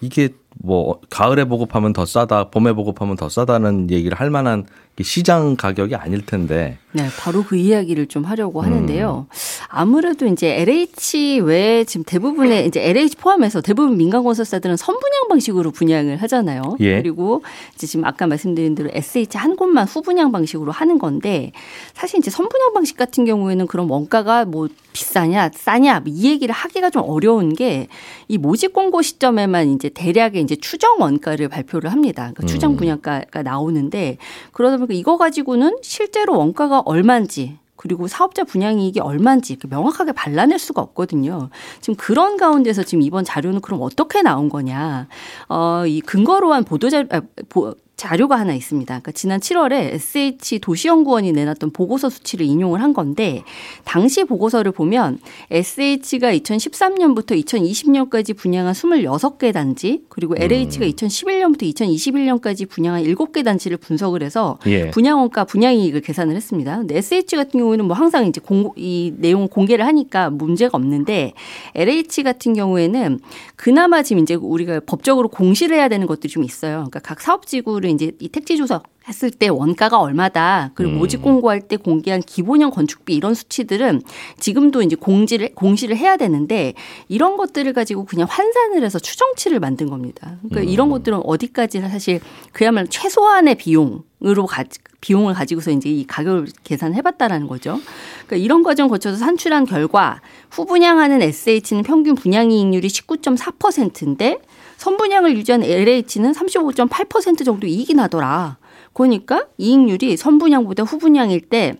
이게 0.00 0.30
뭐 0.62 1.00
가을에 1.10 1.44
보급하면 1.44 1.92
더 1.92 2.06
싸다, 2.06 2.50
봄에 2.50 2.72
보급하면 2.72 3.16
더 3.16 3.28
싸다는 3.28 3.90
얘기를 3.90 4.18
할 4.18 4.30
만한 4.30 4.64
시장 5.02 5.56
가격이 5.56 5.96
아닐 5.96 6.24
텐데. 6.24 6.78
네, 6.92 7.08
바로 7.18 7.42
그 7.42 7.56
이야기를 7.56 8.06
좀 8.06 8.22
하려고 8.22 8.62
하는데요. 8.62 9.26
음. 9.28 9.34
아무래도 9.68 10.26
이제 10.26 10.60
LH 10.60 11.40
외에 11.40 11.82
지금 11.82 12.04
대부분의 12.04 12.68
이제 12.68 12.80
LH 12.80 13.16
포함해서 13.16 13.60
대부분 13.60 13.96
민간 13.96 14.22
건설사들은 14.22 14.76
선분양 14.76 15.26
방식으로 15.28 15.72
분양을 15.72 16.22
하잖아요. 16.22 16.76
예. 16.78 17.02
그리고 17.02 17.42
이제 17.74 17.88
지금 17.88 18.04
아까 18.04 18.28
말씀드린 18.28 18.76
대로 18.76 18.90
SH 18.92 19.36
한 19.36 19.56
곳만 19.56 19.86
후분양 19.88 20.30
방식으로 20.30 20.70
하는 20.70 20.98
건데 20.98 21.50
사실 21.94 22.20
이제 22.20 22.30
선분양 22.30 22.74
방식 22.74 22.96
같은 22.96 23.24
경우에는 23.24 23.66
그런 23.66 23.88
원가가 23.90 24.44
뭐 24.44 24.68
비싸냐 24.92 25.50
싸냐 25.52 26.00
뭐이 26.00 26.24
얘기를 26.30 26.54
하기가 26.54 26.90
좀 26.90 27.02
어려운 27.04 27.54
게 27.54 27.88
이 28.28 28.38
모집 28.38 28.72
공고 28.72 29.02
시점에만 29.02 29.70
이제 29.70 29.88
대략의 29.88 30.42
이제 30.42 30.56
추정 30.56 31.00
원가를 31.00 31.48
발표를 31.48 31.92
합니다. 31.92 32.22
그러니까 32.34 32.46
추정 32.46 32.72
음. 32.72 32.76
분양가가 32.76 33.42
나오는데 33.42 34.18
그러다 34.52 34.78
보 34.78 34.83
니까 34.84 34.94
이거 34.94 35.16
가지고는 35.16 35.78
실제로 35.82 36.38
원가가 36.38 36.80
얼마인지 36.80 37.58
그리고 37.76 38.08
사업자 38.08 38.44
분양 38.44 38.78
이익이 38.78 39.00
얼마인지 39.00 39.58
명확하게 39.68 40.12
발라낼 40.12 40.58
수가 40.58 40.80
없거든요. 40.80 41.50
지금 41.80 41.96
그런 41.96 42.36
가운데서 42.36 42.82
지금 42.82 43.02
이번 43.02 43.24
자료는 43.24 43.60
그럼 43.60 43.82
어떻게 43.82 44.22
나온 44.22 44.48
거냐. 44.48 45.08
어, 45.48 45.86
이 45.86 46.00
근거로 46.00 46.54
한 46.54 46.64
보도자, 46.64 47.04
아, 47.10 47.20
보, 47.48 47.74
자료가 47.96 48.38
하나 48.38 48.54
있습니다. 48.54 48.86
그러니까 48.86 49.12
지난 49.12 49.40
7월에 49.40 49.94
SH 49.94 50.58
도시연구원이 50.58 51.32
내놨던 51.32 51.70
보고서 51.70 52.10
수치를 52.10 52.44
인용을 52.44 52.82
한 52.82 52.92
건데 52.92 53.42
당시 53.84 54.24
보고서를 54.24 54.72
보면 54.72 55.20
SH가 55.50 56.32
2013년부터 56.34 57.40
2020년까지 57.44 58.36
분양한 58.36 58.74
26개 58.74 59.52
단지 59.52 60.02
그리고 60.08 60.34
LH가 60.36 60.86
2011년부터 60.86 61.62
음. 61.62 61.70
2021년까지 61.70 62.68
분양한 62.68 63.04
7개 63.04 63.44
단지를 63.44 63.76
분석을 63.76 64.22
해서 64.22 64.58
예. 64.66 64.90
분양원가 64.90 65.44
분양이익을 65.44 66.00
계산을 66.00 66.34
했습니다. 66.34 66.78
근데 66.78 66.96
SH 66.98 67.36
같은 67.36 67.60
경우에는 67.60 67.84
뭐 67.84 67.96
항상 67.96 68.26
이제 68.26 68.40
공, 68.44 68.72
이 68.76 69.12
내용 69.18 69.46
공개를 69.46 69.86
하니까 69.86 70.30
문제가 70.30 70.76
없는데 70.76 71.32
LH 71.76 72.24
같은 72.24 72.54
경우에는 72.54 73.20
그나마 73.54 74.02
지금 74.02 74.22
이제 74.22 74.34
우리가 74.34 74.80
법적으로 74.84 75.28
공시를 75.28 75.76
해야 75.76 75.88
되는 75.88 76.06
것들이 76.08 76.32
좀 76.32 76.42
있어요. 76.42 76.74
그러니까 76.90 76.98
각 77.00 77.20
사업지구 77.20 77.83
거를 77.84 77.90
이제 77.90 78.12
이 78.18 78.28
택지 78.28 78.56
주소 78.56 78.80
했을 79.06 79.30
때 79.30 79.48
원가가 79.48 80.00
얼마다 80.00 80.70
그리고 80.74 80.94
음. 80.94 80.98
모집 80.98 81.20
공고할 81.20 81.60
때 81.60 81.76
공개한 81.76 82.22
기본형 82.22 82.70
건축비 82.70 83.14
이런 83.14 83.34
수치들은 83.34 84.02
지금도 84.40 84.82
이제 84.82 84.96
공지를 84.96 85.54
공시를 85.54 85.96
해야 85.96 86.16
되는데 86.16 86.72
이런 87.08 87.36
것들을 87.36 87.70
가지고 87.74 88.06
그냥 88.06 88.26
환산을 88.28 88.82
해서 88.82 88.98
추정치를 88.98 89.60
만든 89.60 89.90
겁니다. 89.90 90.38
그러니까 90.48 90.62
음. 90.62 90.68
이런 90.68 90.88
것들은 90.88 91.20
어디까지 91.22 91.82
사실 91.82 92.20
그야말로 92.52 92.86
최소한의 92.88 93.56
비용으로 93.56 94.46
가 94.48 94.64
비용을 95.02 95.34
가지고서 95.34 95.70
이제 95.70 95.90
이 95.90 96.06
가격을 96.06 96.46
계산해봤다라는 96.64 97.46
거죠. 97.46 97.78
그러니까 98.26 98.36
이런 98.42 98.62
과정 98.62 98.88
거쳐서 98.88 99.18
산출한 99.18 99.66
결과 99.66 100.22
후분양하는 100.50 101.20
SH는 101.20 101.82
평균 101.82 102.14
분양이익률이 102.14 102.88
19.4%인데 102.88 104.38
선분양을 104.84 105.34
유지한 105.38 105.62
LH는 105.62 106.32
35.8% 106.32 107.42
정도 107.42 107.66
이익이 107.66 107.94
나더라. 107.94 108.58
그러니까 108.92 109.46
이익률이 109.56 110.18
선분양보다 110.18 110.82
후분양일 110.82 111.48
때 111.48 111.76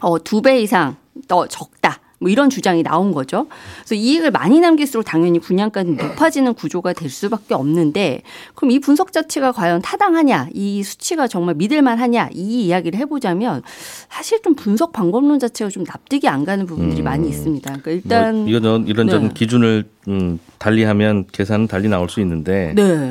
어, 0.00 0.18
두 0.18 0.42
배 0.42 0.60
이상 0.60 0.96
더 1.28 1.46
적다. 1.46 2.00
뭐 2.22 2.30
이런 2.30 2.48
주장이 2.48 2.82
나온 2.82 3.12
거죠. 3.12 3.46
그래서 3.78 3.94
이익을 3.96 4.30
많이 4.30 4.60
남길수록 4.60 5.04
당연히 5.04 5.38
분양가는 5.40 5.96
높아지는 5.96 6.54
구조가 6.54 6.94
될 6.94 7.10
수밖에 7.10 7.54
없는데 7.54 8.22
그럼 8.54 8.70
이 8.70 8.78
분석 8.78 9.12
자체가 9.12 9.52
과연 9.52 9.82
타당하냐, 9.82 10.48
이 10.54 10.82
수치가 10.82 11.26
정말 11.26 11.56
믿을만 11.56 11.98
하냐 11.98 12.30
이 12.32 12.66
이야기를 12.66 12.98
해보자면 13.00 13.62
사실 14.08 14.40
좀 14.42 14.54
분석 14.54 14.92
방법론 14.92 15.38
자체가 15.38 15.68
좀 15.70 15.84
납득이 15.84 16.28
안 16.28 16.44
가는 16.44 16.64
부분들이 16.64 17.02
음. 17.02 17.04
많이 17.04 17.28
있습니다. 17.28 17.78
그러니까 17.82 17.90
일단 17.90 18.36
뭐 18.36 18.48
이런 18.48 18.86
이런저런 18.86 19.28
네. 19.28 19.34
기준을 19.34 19.84
음, 20.08 20.38
달리하면 20.58 21.26
계산은 21.30 21.66
달리 21.66 21.88
나올 21.88 22.08
수 22.08 22.20
있는데. 22.20 22.72
네. 22.76 23.10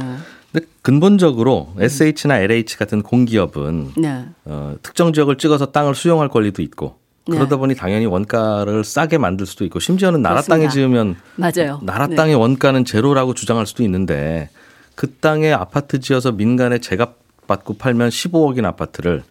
근데 0.51 0.65
근본적으로 0.81 1.73
SH나 1.79 2.39
LH 2.39 2.77
같은 2.77 3.01
공기업은 3.01 3.91
네. 3.97 4.25
어, 4.45 4.75
특정 4.83 5.13
지역을 5.13 5.37
찍어서 5.37 5.67
땅을 5.67 5.95
수용할 5.95 6.27
권리도 6.27 6.61
있고 6.61 6.87
네. 6.87 7.00
그러다 7.25 7.57
보니 7.57 7.75
당연히 7.75 8.05
원가를 8.05 8.83
싸게 8.83 9.17
만들 9.17 9.45
수도 9.45 9.63
있고 9.65 9.79
심지어는 9.79 10.21
나라 10.21 10.35
그렇습니다. 10.35 10.55
땅에 10.55 10.69
지으면 10.69 11.15
맞아요. 11.35 11.79
나라 11.83 12.07
네. 12.07 12.15
땅의 12.15 12.35
원가는 12.35 12.83
제로라고 12.83 13.33
주장할 13.33 13.67
수도 13.67 13.83
있는데 13.83 14.49
그 14.95 15.11
땅에 15.15 15.51
아파트 15.51 15.99
지어서 15.99 16.31
민간에 16.31 16.79
제값 16.79 17.17
받고 17.47 17.75
팔면 17.77 18.09
15억인 18.09 18.65
아파트를 18.65 19.23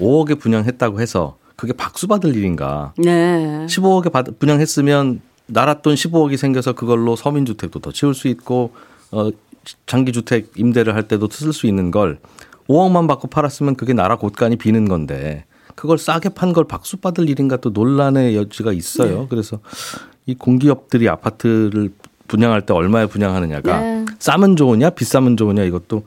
5억에 0.00 0.40
분양했다고 0.40 1.00
해서 1.00 1.36
그게 1.56 1.72
박수 1.72 2.06
받을 2.06 2.34
일인가? 2.34 2.92
네. 2.98 3.66
15억에 3.68 4.12
받, 4.12 4.38
분양했으면 4.38 5.20
나라 5.46 5.74
돈 5.74 5.94
15억이 5.94 6.36
생겨서 6.36 6.72
그걸로 6.72 7.16
서민 7.16 7.46
주택도 7.46 7.78
더 7.78 7.92
지을 7.92 8.14
수 8.14 8.28
있고 8.28 8.72
어 9.12 9.30
장기 9.86 10.12
주택 10.12 10.52
임대를 10.56 10.94
할 10.94 11.08
때도 11.08 11.28
쓸 11.30 11.52
수 11.52 11.66
있는 11.66 11.90
걸 11.90 12.18
5억만 12.68 13.06
받고 13.08 13.28
팔았으면 13.28 13.76
그게 13.76 13.92
나라 13.92 14.16
곳간이 14.16 14.56
비는 14.56 14.88
건데 14.88 15.44
그걸 15.76 15.98
싸게 15.98 16.30
판 16.30 16.52
걸 16.52 16.64
박수 16.64 16.96
받을 16.96 17.28
일인가 17.28 17.58
또 17.58 17.70
논란의 17.70 18.34
여지가 18.36 18.72
있어요. 18.72 19.20
네. 19.20 19.26
그래서 19.30 19.60
이 20.26 20.34
공기업들이 20.34 21.08
아파트를 21.08 21.90
분양할 22.28 22.66
때 22.66 22.74
얼마에 22.74 23.06
분양하느냐가 23.06 23.80
네. 23.80 24.04
싸면 24.18 24.56
좋으냐 24.56 24.90
비싸면 24.90 25.36
좋으냐 25.36 25.62
이것도 25.62 26.02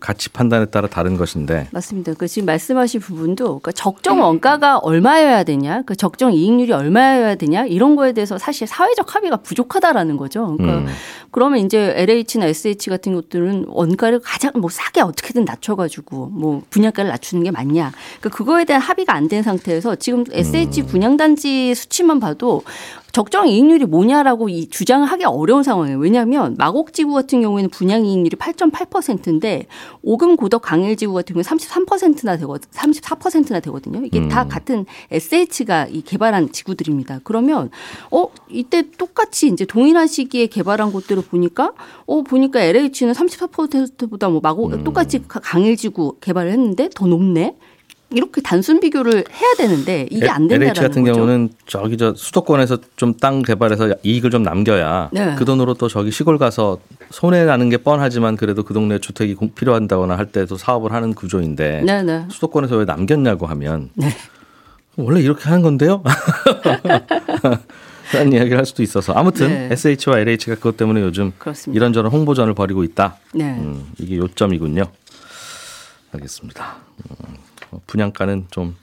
가치 0.00 0.30
판단에 0.30 0.66
따라 0.66 0.88
다른 0.88 1.16
것인데. 1.16 1.68
맞습니다. 1.72 2.14
그 2.14 2.26
지금 2.26 2.46
말씀하신 2.46 3.00
부분도 3.00 3.44
그러니까 3.44 3.72
적정 3.72 4.20
원가가 4.20 4.78
얼마여야 4.78 5.44
되냐, 5.44 5.82
그 5.82 5.94
적정 5.94 6.32
이익률이 6.32 6.72
얼마여야 6.72 7.34
되냐 7.34 7.66
이런 7.66 7.96
거에 7.96 8.12
대해서 8.12 8.38
사실 8.38 8.66
사회적 8.66 9.14
합의가 9.14 9.36
부족하다라는 9.38 10.16
거죠. 10.16 10.56
그러니까 10.56 10.78
음. 10.78 10.86
그러면 11.30 11.58
이제 11.58 11.92
LH나 11.96 12.46
SH 12.46 12.88
같은 12.88 13.14
것들은 13.14 13.66
원가를 13.68 14.20
가장 14.20 14.52
뭐 14.54 14.70
싸게 14.70 15.02
어떻게든 15.02 15.44
낮춰가지고 15.44 16.28
뭐 16.28 16.62
분양가를 16.70 17.10
낮추는 17.10 17.44
게 17.44 17.50
맞냐. 17.50 17.92
그러니까 18.20 18.28
그거에 18.30 18.64
대한 18.64 18.80
합의가 18.80 19.12
안 19.14 19.26
된 19.28 19.42
상태에서 19.42 19.96
지금 19.96 20.24
SH 20.30 20.82
음. 20.82 20.86
분양단지 20.86 21.74
수치만 21.74 22.20
봐도 22.20 22.62
적정 23.12 23.48
이익률이 23.48 23.86
뭐냐라고 23.86 24.48
이 24.48 24.68
주장을 24.68 25.06
하기 25.06 25.24
어려운 25.24 25.62
상황이에요. 25.62 25.98
왜냐하면 25.98 26.54
마곡지구 26.58 27.14
같은 27.14 27.40
경우에는 27.40 27.70
분양 27.70 28.04
이익률이 28.04 28.36
8.8%인데 28.36 29.66
오금 30.02 30.36
고덕 30.36 30.62
강일지구 30.62 31.12
같은 31.14 31.34
경우에 31.34 31.42
33%나 31.42 32.36
되거든 32.36 32.68
34%나 32.70 33.60
되거든요. 33.60 34.04
이게 34.04 34.20
음. 34.20 34.28
다 34.28 34.46
같은 34.46 34.86
SH가 35.10 35.86
이 35.90 36.02
개발한 36.02 36.52
지구들입니다. 36.52 37.20
그러면 37.24 37.70
어 38.10 38.28
이때 38.48 38.90
똑같이 38.90 39.48
이제 39.48 39.64
동일한 39.64 40.06
시기에 40.06 40.46
개발한 40.46 40.92
곳들을 40.92 41.22
보니까 41.22 41.72
어 42.06 42.22
보니까 42.22 42.60
LH는 42.60 43.12
34%보다 43.12 44.28
뭐 44.28 44.40
마곡 44.42 44.72
음. 44.72 44.84
똑같이 44.84 45.22
강일지구 45.26 46.18
개발을 46.20 46.52
했는데 46.52 46.88
더 46.94 47.06
높네. 47.06 47.56
이렇게 48.10 48.40
단순 48.40 48.78
비교를 48.78 49.12
해야 49.32 49.54
되는데 49.58 50.06
이게 50.10 50.28
안 50.28 50.46
된다는 50.46 50.68
LH 50.68 50.80
같은 50.80 51.02
거죠. 51.02 51.14
경우는 51.14 51.48
저기 51.66 51.96
저 51.96 52.14
수도권에서 52.14 52.78
좀 52.96 53.14
땅 53.18 53.42
개발해서 53.42 53.94
이익을 54.04 54.30
좀 54.30 54.42
남겨야 54.44 55.10
네. 55.12 55.34
그 55.36 55.44
돈으로 55.44 55.74
또 55.74 55.88
저기 55.88 56.10
시골 56.12 56.38
가서 56.38 56.78
손해 57.10 57.44
나는 57.44 57.68
게 57.68 57.78
뻔하지만 57.78 58.36
그래도 58.36 58.62
그 58.62 58.74
동네 58.74 58.98
주택이 59.00 59.36
필요한다거나 59.54 60.16
할 60.16 60.26
때도 60.26 60.56
사업을 60.56 60.92
하는 60.92 61.14
구조인데 61.14 61.82
네, 61.84 62.02
네. 62.02 62.24
수도권에서 62.30 62.76
왜 62.76 62.84
남겼냐고 62.84 63.46
하면 63.46 63.90
네. 63.94 64.08
원래 64.96 65.20
이렇게 65.20 65.44
하는 65.48 65.62
건데요. 65.62 66.02
라는 68.14 68.32
이야기를 68.32 68.56
할 68.56 68.64
수도 68.66 68.84
있어서 68.84 69.12
아무튼 69.14 69.48
네. 69.48 69.68
SH와 69.72 70.20
LH가 70.20 70.54
그것 70.54 70.76
때문에 70.76 71.00
요즘 71.02 71.32
그렇습니다. 71.38 71.76
이런저런 71.76 72.12
홍보전을 72.12 72.54
벌이고 72.54 72.84
있다. 72.84 73.16
네. 73.34 73.44
음, 73.44 73.84
이게 73.98 74.16
요점이군요. 74.16 74.84
알겠습니다. 76.12 76.76
음. 77.10 77.45
분양가는 77.86 78.46
좀 78.50 78.76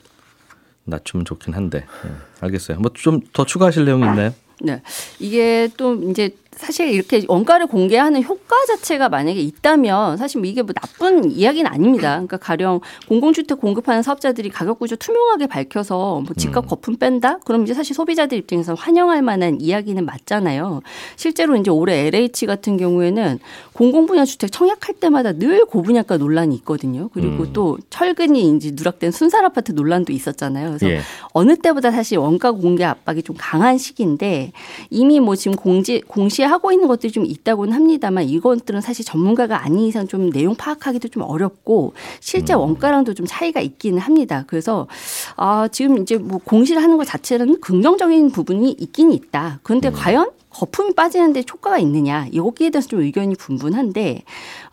낮추면 0.86 1.26
좋긴 1.26 1.54
한데 1.54 1.86
네, 2.04 2.12
알겠어요. 2.42 2.80
뭐 2.80 2.92
좀 2.94 3.22
더 3.34 3.46
추가하실 3.46 3.86
내용 3.86 4.02
있나요? 4.02 4.34
네, 4.62 4.82
이게 5.20 5.70
또 5.78 5.96
이제 6.10 6.36
사실 6.58 6.90
이렇게 6.90 7.24
원가를 7.28 7.68
공개하는 7.68 8.24
효과 8.24 8.56
자체가 8.68 9.10
만약에 9.10 9.40
있다면 9.40 10.18
사실 10.18 10.40
뭐 10.40 10.50
이게 10.50 10.62
뭐 10.62 10.74
나쁜 10.74 11.32
이야기는 11.32 11.70
아닙니다. 11.70 12.12
그러니까 12.14 12.38
가령 12.38 12.82
공공주택 13.08 13.60
공급하는 13.60 14.02
사업자들이 14.04 14.50
가격 14.50 14.80
구조 14.80 14.96
투명하게 14.96 15.48
밝혀서 15.48 16.22
뭐 16.26 16.36
집값 16.38 16.66
음. 16.66 16.70
거품 16.70 16.98
뺀다? 16.98 17.40
그럼 17.40 17.64
이제 17.64 17.74
사실 17.74 17.96
소비자들 17.96 18.38
입장에서 18.38 18.74
환영할 18.74 19.22
만한 19.22 19.60
이야기는 19.60 20.06
맞잖아요. 20.06 20.82
실제로 21.16 21.56
이제 21.56 21.72
올해 21.72 22.08
LH 22.08 22.46
같은 22.46 22.78
경우에는 22.78 23.40
공공분야 23.74 24.26
주택 24.26 24.52
청약할 24.52 24.96
때마다 24.96 25.34
늘 25.34 25.66
고분양가 25.66 26.18
논란이 26.18 26.56
있거든요. 26.58 27.10
그리고 27.14 27.44
음. 27.44 27.54
또 27.54 27.78
철근이 27.90 28.56
이제 28.56 28.72
누락된 28.74 29.12
순살 29.12 29.44
아파트 29.46 29.72
논란도 29.72 30.14
있었잖아요. 30.14 30.68
그래서 30.70 30.90
예. 30.90 31.02
어느 31.34 31.56
때보다 31.56 31.92
사실 31.92 32.18
원가 32.18 32.52
공개 32.52 32.84
압박이 32.84 33.24
좀 33.24 33.36
강한 33.38 33.78
시기인데 33.78 34.52
이미 34.90 35.20
뭐 35.20 35.36
지금 35.36 35.58
공지 35.58 36.02
공시 36.02 36.43
하고 36.46 36.72
있는 36.72 36.88
것들이 36.88 37.12
좀 37.12 37.26
있다고는 37.26 37.74
합니다만 37.74 38.26
이것들은 38.26 38.82
사실 38.82 39.06
전문가가 39.06 39.64
아닌 39.64 39.86
이상 39.86 40.08
좀 40.08 40.30
내용 40.32 40.56
파악하기도 40.56 41.10
좀 41.10 41.24
어렵고 41.24 41.94
실제 42.20 42.54
음. 42.54 42.60
원가랑도 42.60 43.14
좀 43.14 43.26
차이가 43.28 43.60
있기는 43.60 44.00
합니다. 44.00 44.44
그래서 44.48 44.88
아 45.36 45.68
지금 45.72 45.98
이제 45.98 46.18
뭐 46.18 46.40
공시를 46.44 46.82
하는 46.82 46.98
것 46.98 47.06
자체는 47.06 47.60
긍정적인 47.62 48.32
부분이 48.32 48.72
있긴 48.72 49.12
있다. 49.12 49.60
그런데 49.64 49.90
음. 49.90 49.94
과연 49.94 50.30
거품이 50.54 50.94
빠지는데 50.94 51.44
효과가 51.52 51.80
있느냐 51.80 52.28
여기에 52.34 52.70
대해서 52.70 52.88
좀 52.88 53.02
의견이 53.02 53.36
분분한데 53.36 54.24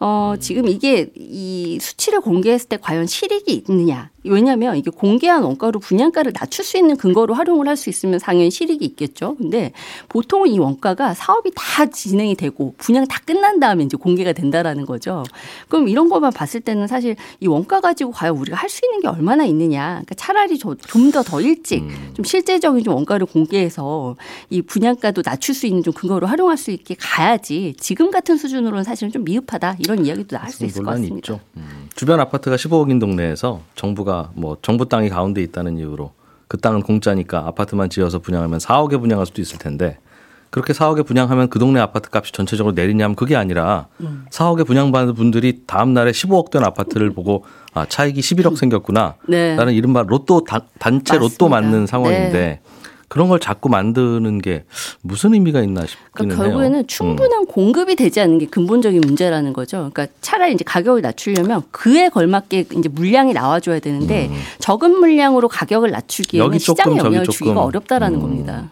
어 0.00 0.34
지금 0.38 0.68
이게 0.68 1.10
이 1.16 1.78
수치를 1.80 2.20
공개했을 2.20 2.68
때 2.68 2.76
과연 2.80 3.06
실익이 3.06 3.52
있느냐 3.52 4.10
왜냐하면 4.24 4.76
이게 4.76 4.90
공개한 4.90 5.42
원가로 5.42 5.80
분양가를 5.80 6.32
낮출 6.32 6.64
수 6.64 6.76
있는 6.76 6.96
근거로 6.96 7.34
활용을 7.34 7.68
할 7.68 7.80
수 7.80 7.88
있으면 7.88 8.18
당연히 8.18 8.50
실익이 8.50 8.84
있겠죠. 8.84 9.36
근데 9.36 9.72
보통은 10.10 10.50
이 10.50 10.58
원가가 10.58 11.14
사업이 11.14 11.52
다 11.54 11.86
진행이 11.86 12.34
되고 12.34 12.74
분양 12.76 13.06
다 13.06 13.18
끝난 13.24 13.58
다음에 13.58 13.84
이제 13.84 13.96
공개가 13.96 14.32
된다라는 14.34 14.84
거죠. 14.84 15.22
그럼 15.68 15.88
이런 15.88 16.10
것만 16.10 16.32
봤을 16.32 16.60
때는 16.60 16.88
사실 16.88 17.16
이 17.40 17.46
원가 17.46 17.80
가지고 17.80 18.10
과연 18.10 18.36
우리가 18.36 18.56
할 18.56 18.68
수 18.68 18.84
있는 18.84 19.00
게 19.00 19.08
얼마나 19.08 19.44
있느냐. 19.46 20.02
그러니까 20.04 20.14
차라리 20.14 20.58
좀 20.58 20.76
더더 21.10 21.40
일찍 21.40 21.82
음. 21.82 22.10
좀 22.14 22.24
실제적인 22.24 22.84
좀 22.84 22.94
원가를 22.94 23.26
공개해서 23.26 24.16
이 24.50 24.60
분양가도 24.62 25.22
낮출 25.22 25.54
수 25.54 25.66
있는 25.70 25.82
좀 25.82 25.92
근거로 25.94 26.26
활용할 26.26 26.56
수 26.56 26.70
있게 26.70 26.96
가야지 26.98 27.74
지금 27.78 28.10
같은 28.10 28.36
수준으로는 28.36 28.84
사실은 28.84 29.10
좀 29.10 29.24
미흡하다 29.24 29.76
이런 29.78 30.04
이야기도 30.04 30.36
나올 30.36 30.50
수 30.50 30.64
있을 30.64 30.82
것 30.82 30.90
같습니다. 30.90 31.16
있죠. 31.16 31.40
음. 31.56 31.88
주변 31.94 32.20
아파트가 32.20 32.56
15억인 32.56 33.00
동네에서 33.00 33.62
정부가 33.74 34.30
뭐 34.34 34.56
정부 34.62 34.88
땅이 34.88 35.08
가운데 35.08 35.42
있다는 35.42 35.78
이유로 35.78 36.12
그 36.48 36.58
땅은 36.58 36.82
공짜니까 36.82 37.46
아파트만 37.46 37.90
지어서 37.90 38.18
분양하면 38.18 38.58
4억에 38.58 39.00
분양할 39.00 39.26
수도 39.26 39.40
있을 39.40 39.58
텐데 39.58 39.98
그렇게 40.50 40.72
4억에 40.72 41.06
분양하면 41.06 41.48
그 41.48 41.60
동네 41.60 41.78
아파트 41.78 42.08
값이 42.12 42.32
전체적으로 42.32 42.74
내리냐면 42.74 43.14
그게 43.14 43.36
아니라 43.36 43.86
음. 44.00 44.26
4억에 44.30 44.66
분양받는 44.66 45.14
분들이 45.14 45.62
다음 45.66 45.94
날에 45.94 46.10
15억 46.10 46.50
된 46.50 46.64
아파트를 46.64 47.10
보고 47.12 47.44
아 47.72 47.86
차익이 47.86 48.20
11억 48.20 48.56
생겼구나. 48.56 49.14
네. 49.28 49.54
나는 49.54 49.72
이른바 49.72 50.02
로또 50.02 50.44
단, 50.44 51.04
체 51.04 51.18
로또 51.18 51.48
맞는 51.48 51.86
상황인데 51.86 52.32
네. 52.32 52.60
그런 53.10 53.28
걸 53.28 53.40
자꾸 53.40 53.68
만드는 53.68 54.38
게 54.38 54.62
무슨 55.02 55.34
의미가 55.34 55.62
있나 55.62 55.84
싶기는 55.84 56.10
그러니까 56.12 56.44
결국에는 56.44 56.78
해요. 56.78 56.84
충분한 56.86 57.40
음. 57.40 57.46
공급이 57.46 57.96
되지 57.96 58.20
않는 58.20 58.38
게 58.38 58.46
근본적인 58.46 59.00
문제라는 59.00 59.52
거죠. 59.52 59.90
그러니까 59.92 60.06
차라리 60.20 60.54
이제 60.54 60.62
가격을 60.64 61.02
낮추려면 61.02 61.62
그에 61.72 62.08
걸맞게 62.08 62.66
이제 62.78 62.88
물량이 62.88 63.32
나와줘야 63.32 63.80
되는데 63.80 64.28
음. 64.28 64.36
적은 64.60 65.00
물량으로 65.00 65.48
가격을 65.48 65.90
낮추기에는 65.90 66.56
시장에 66.60 66.98
영향을 66.98 67.26
주기가 67.26 67.64
어렵다라는 67.64 68.18
음. 68.18 68.22
겁니다. 68.22 68.70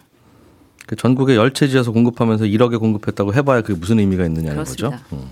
그 0.87 0.95
전국에 0.95 1.35
열채 1.35 1.67
지어서 1.67 1.91
공급하면서 1.91 2.45
1억에 2.45 2.79
공급했다고 2.79 3.35
해봐야 3.35 3.63
그게 3.63 3.77
무슨 3.77 3.99
의미가 3.99 4.25
있느냐는 4.25 4.55
그렇습니다. 4.55 5.03
거죠. 5.11 5.27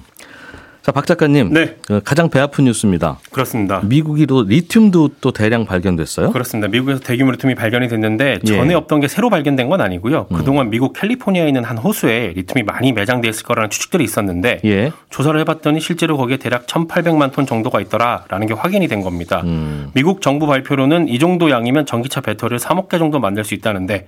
음. 0.87 0.89
자, 0.89 0.93
박 0.93 1.05
작가님. 1.05 1.53
네. 1.53 1.75
그 1.85 2.01
가장 2.05 2.31
배 2.31 2.39
아픈 2.39 2.65
뉴스입니다. 2.65 3.19
그렇습니다. 3.33 3.81
미국이도 3.83 4.45
리튬도 4.45 5.11
또 5.21 5.33
대량 5.33 5.67
발견됐어요? 5.67 6.31
그렇습니다. 6.31 6.69
미국에서 6.69 7.01
대규모 7.01 7.33
리튬이 7.33 7.57
발견이 7.57 7.89
됐는데 7.89 8.39
전에 8.47 8.71
예. 8.71 8.75
없던 8.75 9.01
게 9.01 9.09
새로 9.09 9.29
발견된 9.29 9.69
건 9.69 9.81
아니고요. 9.81 10.29
음. 10.31 10.37
그동안 10.37 10.71
미국 10.71 10.93
캘리포니아에 10.93 11.49
있는 11.49 11.65
한 11.65 11.77
호수에 11.77 12.35
리튬이 12.37 12.63
많이 12.63 12.93
매장돼 12.93 13.29
있을 13.29 13.43
거라는 13.45 13.71
추측들이 13.71 14.05
있었는데 14.05 14.61
예. 14.65 14.93
조사를 15.11 15.39
해봤더니 15.41 15.81
실제로 15.81 16.17
거기에 16.17 16.37
대략 16.37 16.67
1,800만 16.67 17.33
톤 17.33 17.47
정도가 17.47 17.81
있더라라는 17.81 18.47
게 18.47 18.55
확인이 18.55 18.87
된 18.87 19.03
겁니다. 19.03 19.43
음. 19.45 19.91
미국 19.93 20.23
정부 20.23 20.47
발표로는 20.47 21.09
이 21.09 21.19
정도 21.19 21.51
양이면 21.51 21.87
전기차 21.87 22.21
배터리를 22.21 22.59
3억 22.59 22.89
개 22.89 22.99
정도 22.99 23.19
만들 23.19 23.45
수 23.45 23.55
있다는데 23.55 24.07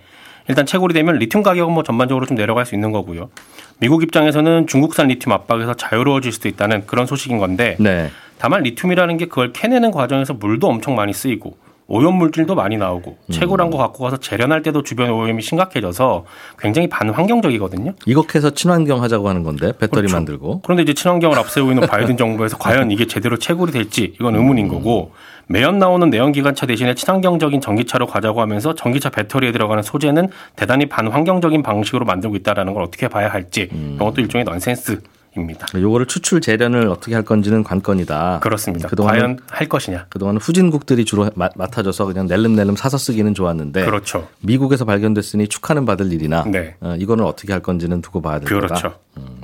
일단 0.48 0.66
채굴이 0.66 0.94
되면 0.94 1.16
리튬 1.16 1.42
가격은 1.42 1.72
뭐 1.72 1.82
전반적으로 1.82 2.26
좀 2.26 2.36
내려갈 2.36 2.66
수 2.66 2.74
있는 2.74 2.90
거고요. 2.90 3.30
미국 3.78 4.02
입장에서는 4.02 4.66
중국산 4.66 5.08
리튬 5.08 5.32
압박에서 5.32 5.74
자유로워질 5.74 6.32
수도 6.32 6.48
있다는 6.48 6.86
그런 6.86 7.06
소식인 7.06 7.38
건데 7.38 7.76
네. 7.78 8.10
다만 8.38 8.62
리튬이라는 8.62 9.16
게 9.18 9.26
그걸 9.26 9.52
캐내는 9.52 9.90
과정에서 9.90 10.34
물도 10.34 10.68
엄청 10.68 10.94
많이 10.94 11.12
쓰이고 11.12 11.56
오염 11.90 12.16
물질도 12.16 12.54
많이 12.54 12.76
나오고 12.76 13.16
음. 13.18 13.32
채굴한 13.32 13.70
거 13.70 13.78
갖고 13.78 14.04
가서 14.04 14.18
재련할 14.18 14.62
때도 14.62 14.82
주변 14.82 15.08
오염이 15.10 15.40
심각해져서 15.40 16.26
굉장히 16.58 16.86
반환경적이거든요. 16.86 17.94
이거 18.04 18.24
해서 18.34 18.50
친환경 18.50 19.02
하자고 19.02 19.26
하는 19.26 19.42
건데 19.42 19.72
배터리 19.78 20.02
그렇죠. 20.02 20.16
만들고. 20.16 20.60
그런데 20.60 20.82
이제 20.82 20.92
친환경을 20.92 21.38
앞세우고 21.38 21.72
있는 21.72 21.88
바이든 21.88 22.18
정부에서 22.18 22.58
과연 22.58 22.90
이게 22.90 23.06
제대로 23.06 23.38
채굴이 23.38 23.72
될지 23.72 24.12
이건 24.20 24.36
의문인 24.36 24.66
음. 24.66 24.70
거고 24.70 25.12
매연 25.46 25.78
나오는 25.78 26.10
내연기관차 26.10 26.66
대신에 26.66 26.94
친환경적인 26.94 27.62
전기차로 27.62 28.06
가자고 28.06 28.42
하면서 28.42 28.74
전기차 28.74 29.08
배터리에 29.08 29.50
들어가는 29.50 29.82
소재는 29.82 30.28
대단히 30.56 30.86
반환경적인 30.86 31.62
방식으로 31.62 32.04
만들고 32.04 32.36
있다라는 32.36 32.74
걸 32.74 32.82
어떻게 32.82 33.08
봐야 33.08 33.28
할지 33.28 33.70
음. 33.72 33.92
이것도 33.94 34.20
일종의 34.20 34.44
넌센스 34.44 35.00
입니다. 35.36 35.66
요거를 35.74 36.06
추출 36.06 36.40
재련을 36.40 36.88
어떻게 36.88 37.14
할 37.14 37.24
건지는 37.24 37.62
관건이다. 37.62 38.40
그렇습니다. 38.40 38.88
그동안 38.88 39.14
과연 39.14 39.38
할 39.48 39.68
것이냐. 39.68 40.06
그동안 40.08 40.36
후진국들이 40.36 41.04
주로 41.04 41.30
맡아줘서 41.34 42.06
그냥 42.06 42.26
낼름낼름 42.26 42.76
사서 42.76 42.98
쓰기는 42.98 43.32
좋았는데 43.34 43.84
그렇죠. 43.84 44.28
미국에서 44.40 44.84
발견됐으니 44.84 45.48
축하는 45.48 45.84
받을 45.84 46.12
일이나 46.12 46.44
네. 46.44 46.76
어, 46.80 46.94
이거는 46.98 47.24
어떻게 47.24 47.52
할 47.52 47.62
건지는 47.62 48.02
두고 48.02 48.22
봐야 48.22 48.38
될 48.38 48.48
그렇죠. 48.48 48.74
거다. 48.74 48.98
음. 49.18 49.40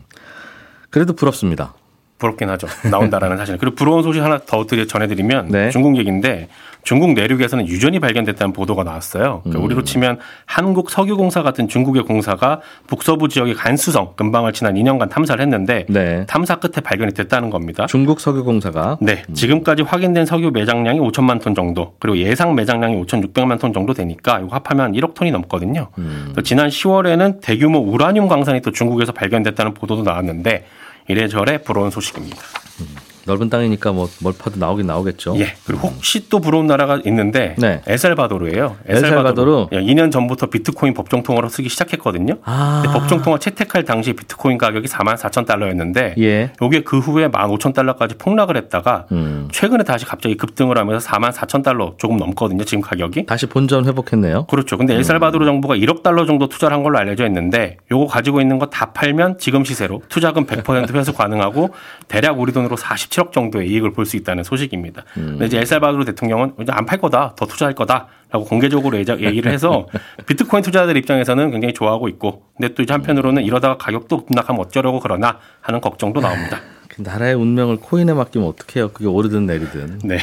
그래도 0.91 1.13
부럽습니다. 1.13 1.75
부럽긴 2.19 2.49
하죠. 2.51 2.67
나온다라는 2.91 3.37
사실. 3.37 3.59
그리고 3.59 3.75
부러운 3.75 4.03
소식 4.03 4.23
하나 4.23 4.39
더 4.39 4.65
전해드리면 4.65 5.49
네. 5.49 5.71
중국 5.71 5.97
얘기인데 5.97 6.49
중국 6.85 7.15
내륙에서는 7.15 7.67
유전이 7.67 7.99
발견됐다는 7.99 8.53
보도가 8.53 8.85
나왔어요. 8.85 9.41
그러니까 9.43 9.61
음. 9.61 9.65
우리로 9.65 9.85
치면 9.85 10.19
한국 10.45 10.91
석유공사 10.91 11.43
같은 11.43 11.67
중국의 11.67 12.05
공사가 12.05 12.61
북서부 12.87 13.29
지역의 13.29 13.55
간수성 13.55 14.13
근방을 14.17 14.53
지난 14.53 14.75
2년간 14.75 15.11
탐사를 15.11 15.43
했는데 15.43 15.87
네. 15.89 16.27
탐사 16.27 16.57
끝에 16.57 16.83
발견이 16.83 17.13
됐다는 17.15 17.51
겁니다. 17.51 17.87
중국 17.87 18.21
석유공사가 18.21 18.99
네 19.01 19.25
음. 19.29 19.35
지금까지 19.35 19.83
확인된 19.83 20.27
석유 20.27 20.51
매장량이 20.51 21.01
5천만 21.01 21.43
톤 21.43 21.55
정도 21.55 21.95
그리고 21.99 22.19
예상 22.19 22.55
매장량이 22.55 23.03
5,600만 23.03 23.59
톤 23.59 23.73
정도 23.73 23.95
되니까 23.95 24.41
이거 24.41 24.49
합하면 24.55 24.93
1억 24.93 25.15
톤이 25.15 25.31
넘거든요. 25.31 25.89
음. 25.99 26.35
지난 26.45 26.69
10월에는 26.69 27.41
대규모 27.41 27.79
우라늄 27.79 28.29
광산이 28.29 28.61
또 28.61 28.71
중국에서 28.71 29.13
발견됐다는 29.13 29.75
보도도 29.75 30.03
나왔는데 30.03 30.65
이래저래 31.09 31.59
부러운 31.59 31.91
소식입니다. 31.91 32.43
음. 32.81 33.04
넓은 33.27 33.49
땅이니까 33.51 33.93
뭐 33.93 34.09
뭘 34.21 34.35
파도 34.39 34.59
나오긴 34.59 34.87
나오겠죠. 34.87 35.35
예. 35.39 35.55
그리고 35.67 35.89
혹시 35.89 36.29
또 36.29 36.39
부러운 36.41 36.67
나라가 36.67 37.01
있는데 37.05 37.55
네. 37.59 37.81
엘살바도르예요. 37.87 38.77
엘살바도르. 38.87 39.67
엘살바도르. 39.71 39.85
2년 39.95 40.07
예, 40.07 40.11
전부터 40.11 40.47
비트코인 40.47 40.95
법정 40.95 41.23
통화로 41.23 41.49
쓰기 41.49 41.69
시작했거든요. 41.69 42.37
아. 42.45 42.83
법정 42.87 43.23
통화 43.23 43.39
채택할 43.39 43.85
당시 43.85 44.13
비트코인 44.13 44.59
가격이 44.59 44.87
4만 44.89 45.17
4천 45.17 45.47
달러였는데 45.47 46.15
예. 46.19 46.53
이게 46.63 46.81
그 46.83 46.99
후에 46.99 47.29
1만 47.29 47.59
5천 47.59 47.75
달러까지 47.75 48.17
폭락을 48.19 48.57
했다가 48.57 49.07
음. 49.13 49.49
최근에 49.53 49.85
다시 49.85 50.05
갑자기 50.05 50.37
급등을 50.37 50.79
하면서 50.79 51.07
4만 51.09 51.33
4천 51.33 51.63
달러 51.65 51.95
조금 51.99 52.17
넘거든요. 52.17 52.65
지금 52.65 52.83
가격이. 52.83 53.27
다시 53.27 53.47
본전 53.47 53.87
회복했네요. 53.87 54.47
그렇죠. 54.47 54.77
근데 54.77 54.95
엘살바도르 54.97 55.45
음. 55.45 55.47
정부가 55.47 55.77
1억 55.77 56.03
달러 56.03 56.27
정도 56.27 56.49
투자를 56.49 56.75
한 56.77 56.83
걸로 56.83 56.99
알려져 56.99 57.27
있는데 57.27 57.79
요거 57.91 58.07
가지고 58.07 58.41
있는 58.41 58.59
거 58.59 58.65
다 58.75 58.87
팔면 58.93 59.39
지금 59.39 59.65
시세로 59.65 60.03
투자금 60.09 60.47
100% 60.47 60.93
회수 60.97 61.13
가능하고 61.13 61.71
대략 62.09 62.41
우리 62.41 62.53
돈으로 62.53 62.77
40 62.77 63.11
17억 63.15 63.33
정도의 63.33 63.69
이익을 63.71 63.93
볼 63.93 64.05
수 64.05 64.17
있다는 64.17 64.45
소식입니다. 64.45 65.05
음. 65.17 65.27
근데 65.31 65.47
이제 65.47 65.59
엘살바도르 65.59 66.05
대통령은 66.05 66.55
이제 66.61 66.73
안 66.73 66.85
팔 66.87 66.99
거다, 66.99 67.35
더 67.37 67.47
투자할 67.47 67.75
거다라고 67.75 68.45
공개적으로 68.45 68.99
얘기를 68.99 69.51
해서 69.51 69.87
비트코인 70.27 70.63
투자자들 70.63 70.97
입장에서는 70.99 71.51
굉장히 71.51 71.73
좋아하고 71.75 72.09
있고, 72.09 72.43
근데 72.57 72.75
또 72.75 72.83
이제 72.83 72.93
한편으로는 72.93 73.43
음. 73.43 73.47
이러다가 73.47 73.77
가격도 73.79 74.27
급락하면 74.27 74.61
어쩌려고 74.61 75.01
그러나 75.01 75.39
하는 75.61 75.81
걱정도 75.81 76.21
나옵니다. 76.21 76.61
나라의 76.99 77.35
운명을 77.35 77.79
코인에 77.79 78.13
맡기면 78.13 78.47
어떡해요? 78.49 78.89
그게 78.93 79.07
오르든 79.07 79.47
내리든. 79.47 80.01
네. 80.05 80.19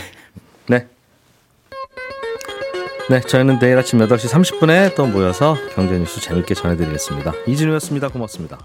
네. 0.68 0.88
네, 3.10 3.20
저희는 3.20 3.60
내일 3.60 3.78
아침 3.78 4.00
8시 4.00 4.30
30분에 4.30 4.96
또 4.96 5.06
모여서 5.06 5.58
경제 5.76 5.98
뉴스 5.98 6.22
재밌게 6.22 6.54
전해드리겠습니다. 6.54 7.34
이진우였습니다. 7.48 8.08
고맙습니다. 8.08 8.60